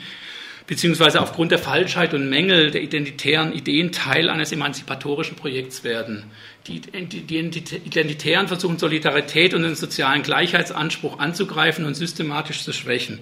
[0.71, 6.27] beziehungsweise aufgrund der Falschheit und Mängel der identitären Ideen Teil eines emanzipatorischen Projekts werden.
[6.69, 13.19] Die, Identitären versuchen Solidarität und den sozialen Gleichheitsanspruch anzugreifen und systematisch zu schwächen.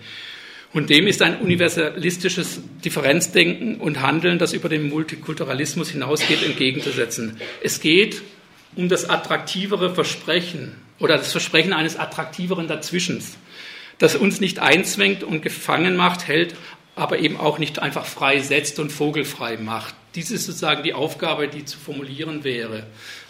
[0.74, 7.40] Und dem ist ein universalistisches Differenzdenken und Handeln, das über den Multikulturalismus hinausgeht, entgegenzusetzen.
[7.62, 8.20] Es geht
[8.78, 13.36] um das attraktivere Versprechen oder das Versprechen eines attraktiveren Dazwischens,
[13.98, 16.54] das uns nicht einzwängt und gefangen macht, hält,
[16.94, 19.96] aber eben auch nicht einfach frei setzt und vogelfrei macht.
[20.14, 22.86] Dies ist sozusagen die Aufgabe, die zu formulieren wäre,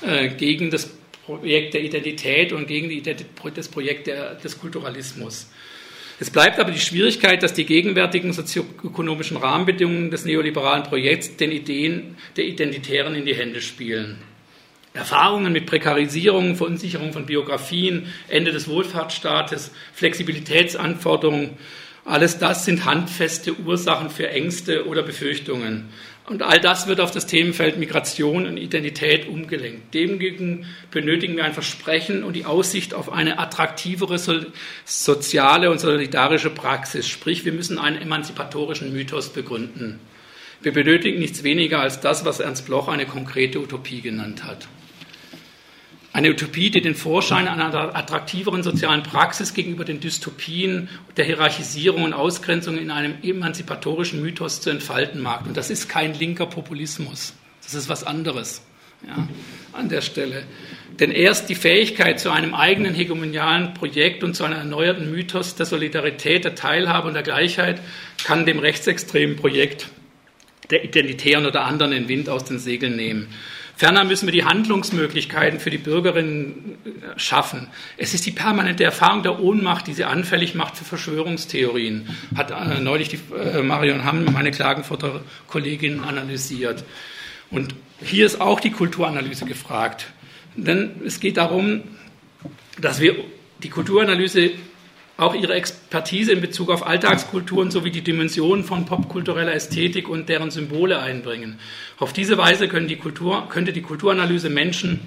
[0.07, 0.91] äh, gegen das
[1.25, 5.49] Projekt der Identität und gegen Identität, das Projekt der, des Kulturalismus.
[6.21, 12.19] Es bleibt aber die Schwierigkeit, dass die gegenwärtigen sozioökonomischen Rahmenbedingungen des neoliberalen Projekts den Ideen
[12.37, 14.19] der Identitären in die Hände spielen.
[14.99, 21.51] Erfahrungen mit Prekarisierung, Verunsicherung von Biografien, Ende des Wohlfahrtsstaates, Flexibilitätsanforderungen,
[22.05, 25.91] alles das sind handfeste Ursachen für Ängste oder Befürchtungen.
[26.27, 29.95] Und all das wird auf das Themenfeld Migration und Identität umgelenkt.
[29.95, 34.19] Demgegen benötigen wir ein Versprechen und die Aussicht auf eine attraktivere
[34.85, 37.09] soziale und solidarische Praxis.
[37.09, 40.01] Sprich, wir müssen einen emanzipatorischen Mythos begründen.
[40.61, 44.67] Wir benötigen nichts weniger als das, was Ernst Bloch eine konkrete Utopie genannt hat.
[46.19, 52.12] Eine Utopie, die den Vorschein einer attraktiveren sozialen Praxis gegenüber den Dystopien der Hierarchisierung und
[52.12, 55.47] Ausgrenzung in einem emanzipatorischen Mythos zu entfalten mag.
[55.47, 57.35] Und das ist kein linker Populismus.
[57.62, 58.62] Das ist was anderes
[59.07, 59.29] ja,
[59.73, 60.43] an der Stelle.
[60.99, 65.66] Denn erst die Fähigkeit zu einem eigenen hegemonialen Projekt und zu einem erneuerten Mythos der
[65.66, 67.81] Solidarität, der Teilhabe und der Gleichheit
[68.25, 69.87] kann dem rechtsextremen Projekt
[70.71, 73.29] der Identitären oder anderen den Wind aus den Segeln nehmen.
[73.79, 77.68] Ferner müssen wir die Handlungsmöglichkeiten für die Bürgerinnen äh, schaffen.
[77.97, 82.81] Es ist die permanente Erfahrung der Ohnmacht, die sie anfällig macht für Verschwörungstheorien, hat äh,
[82.81, 86.83] neulich die, äh, Marion Hamm, meine Klagenfurter Kollegin, analysiert.
[87.53, 90.09] Und hier ist auch die Kulturanalyse gefragt.
[90.57, 91.83] Denn es geht darum,
[92.81, 93.14] dass wir
[93.62, 94.51] die Kulturanalyse
[95.19, 100.53] auch ihre Expertise in Bezug auf Alltagskulturen sowie die Dimensionen von popkultureller Ästhetik und deren
[100.53, 101.59] Symbole einbringen.
[101.99, 105.01] Auf diese Weise die Kultur, könnte die Kulturanalyse Menschen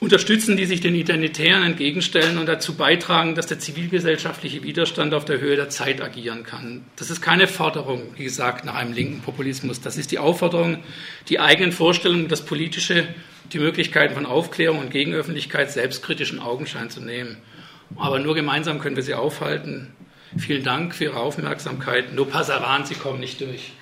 [0.00, 5.38] unterstützen, die sich den Identitären entgegenstellen und dazu beitragen, dass der zivilgesellschaftliche Widerstand auf der
[5.38, 6.84] Höhe der Zeit agieren kann.
[6.96, 9.80] Das ist keine Forderung, wie gesagt, nach einem linken Populismus.
[9.80, 10.78] Das ist die Aufforderung,
[11.28, 13.06] die eigenen Vorstellungen, das Politische,
[13.52, 17.36] die Möglichkeiten von Aufklärung und Gegenöffentlichkeit selbstkritischen Augenschein zu nehmen.
[17.96, 19.94] Aber nur gemeinsam können wir sie aufhalten.
[20.36, 22.14] Vielen Dank für Ihre Aufmerksamkeit.
[22.14, 23.72] Nur Passaran, Sie kommen nicht durch.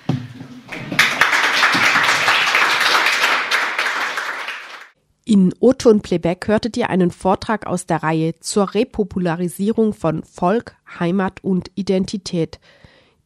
[5.25, 10.77] In Otto und Plebeck hörtet ihr einen Vortrag aus der Reihe zur Repopularisierung von Volk,
[10.99, 12.61] Heimat und Identität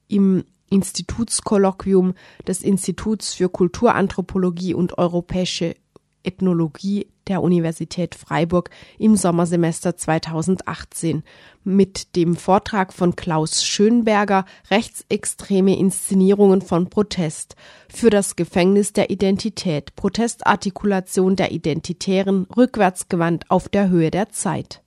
[0.07, 2.15] im Institutskolloquium
[2.47, 5.75] des Instituts für Kulturanthropologie und europäische
[6.23, 11.23] Ethnologie der Universität Freiburg im Sommersemester 2018
[11.63, 17.55] mit dem Vortrag von Klaus Schönberger Rechtsextreme Inszenierungen von Protest.
[17.87, 19.95] Für das Gefängnis der Identität.
[19.95, 22.47] Protestartikulation der Identitären.
[22.55, 24.81] Rückwärtsgewandt auf der Höhe der Zeit.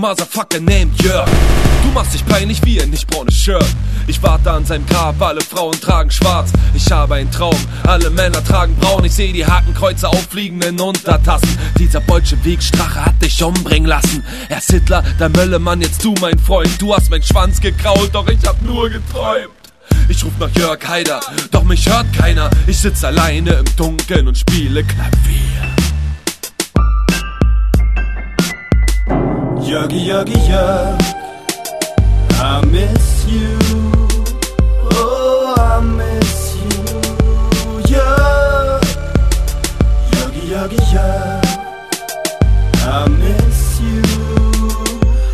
[0.00, 1.28] Motherfucker named Jörg.
[1.82, 3.66] Du machst dich peinlich wie ein nicht braunes Shirt.
[4.06, 6.52] Ich warte an seinem Grab, alle Frauen tragen schwarz.
[6.74, 9.04] Ich habe einen Traum, alle Männer tragen braun.
[9.04, 11.56] Ich sehe die Hakenkreuze auffliegenden Untertassen.
[11.78, 14.24] Dieser Bolschewik-Strache hat dich umbringen lassen.
[14.48, 16.70] Er ist Hitler, der Möllemann, jetzt du mein Freund.
[16.80, 19.50] Du hast meinen Schwanz gekrault, doch ich hab nur geträumt.
[20.08, 21.20] Ich ruf nach Jörg Haider,
[21.50, 22.48] doch mich hört keiner.
[22.66, 25.99] Ich sitz alleine im Dunkeln und spiele Klavier.
[29.70, 31.00] Juggy, Juggy, Jug.
[32.42, 33.56] I miss you.
[34.90, 36.70] Oh, I miss you.
[37.86, 38.82] Jug.
[40.10, 41.44] Juggy, Juggy, Jug.
[42.82, 44.02] I miss you.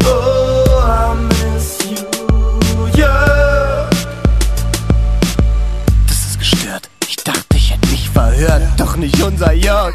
[0.05, 2.05] Oh, I miss you.
[2.93, 3.91] Jug.
[6.09, 6.91] Das ist gestört.
[7.09, 8.65] Ich dachte, ich hätte mich verhört.
[8.77, 9.95] Doch nicht unser Jörg.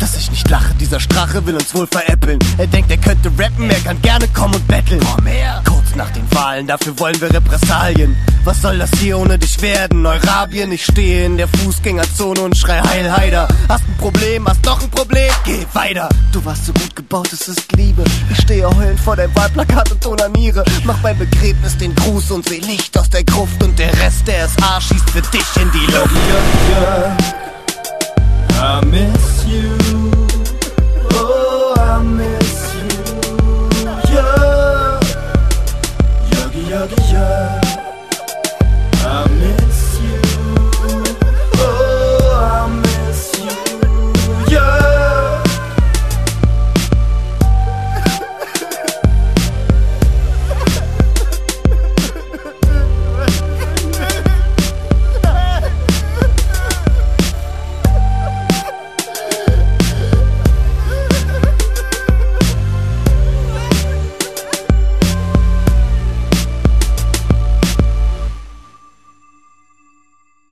[0.00, 2.38] Dass ich nicht lache, dieser Strache will uns wohl veräppeln.
[2.58, 5.00] Er denkt, er könnte rappen, er kann gerne kommen und betteln.
[5.14, 5.62] Komm her!
[5.66, 8.16] Kurz nach den Wahlen, dafür wollen wir Repressalien.
[8.44, 10.04] Was soll das hier ohne dich werden?
[10.04, 13.46] Eurabien, ich stehe in der Fußgängerzone und schrei Heil Heider.
[13.68, 15.30] Hast ein Problem, hast doch ein Problem?
[15.44, 16.08] Geh weiter.
[16.32, 18.02] Du warst so gut gebaut, es ist Liebe.
[18.30, 20.64] Ich stehe heulend vor deinem Wahlplakat und onaniere.
[20.84, 24.48] Mach beim Begräbnis den Gruß und seh Licht aus der Gruft und der Rest der
[24.48, 26.16] SA schießt für dich in die Luft.
[26.28, 27.51] Ja, ja.
[36.34, 37.51] 여기 여기 여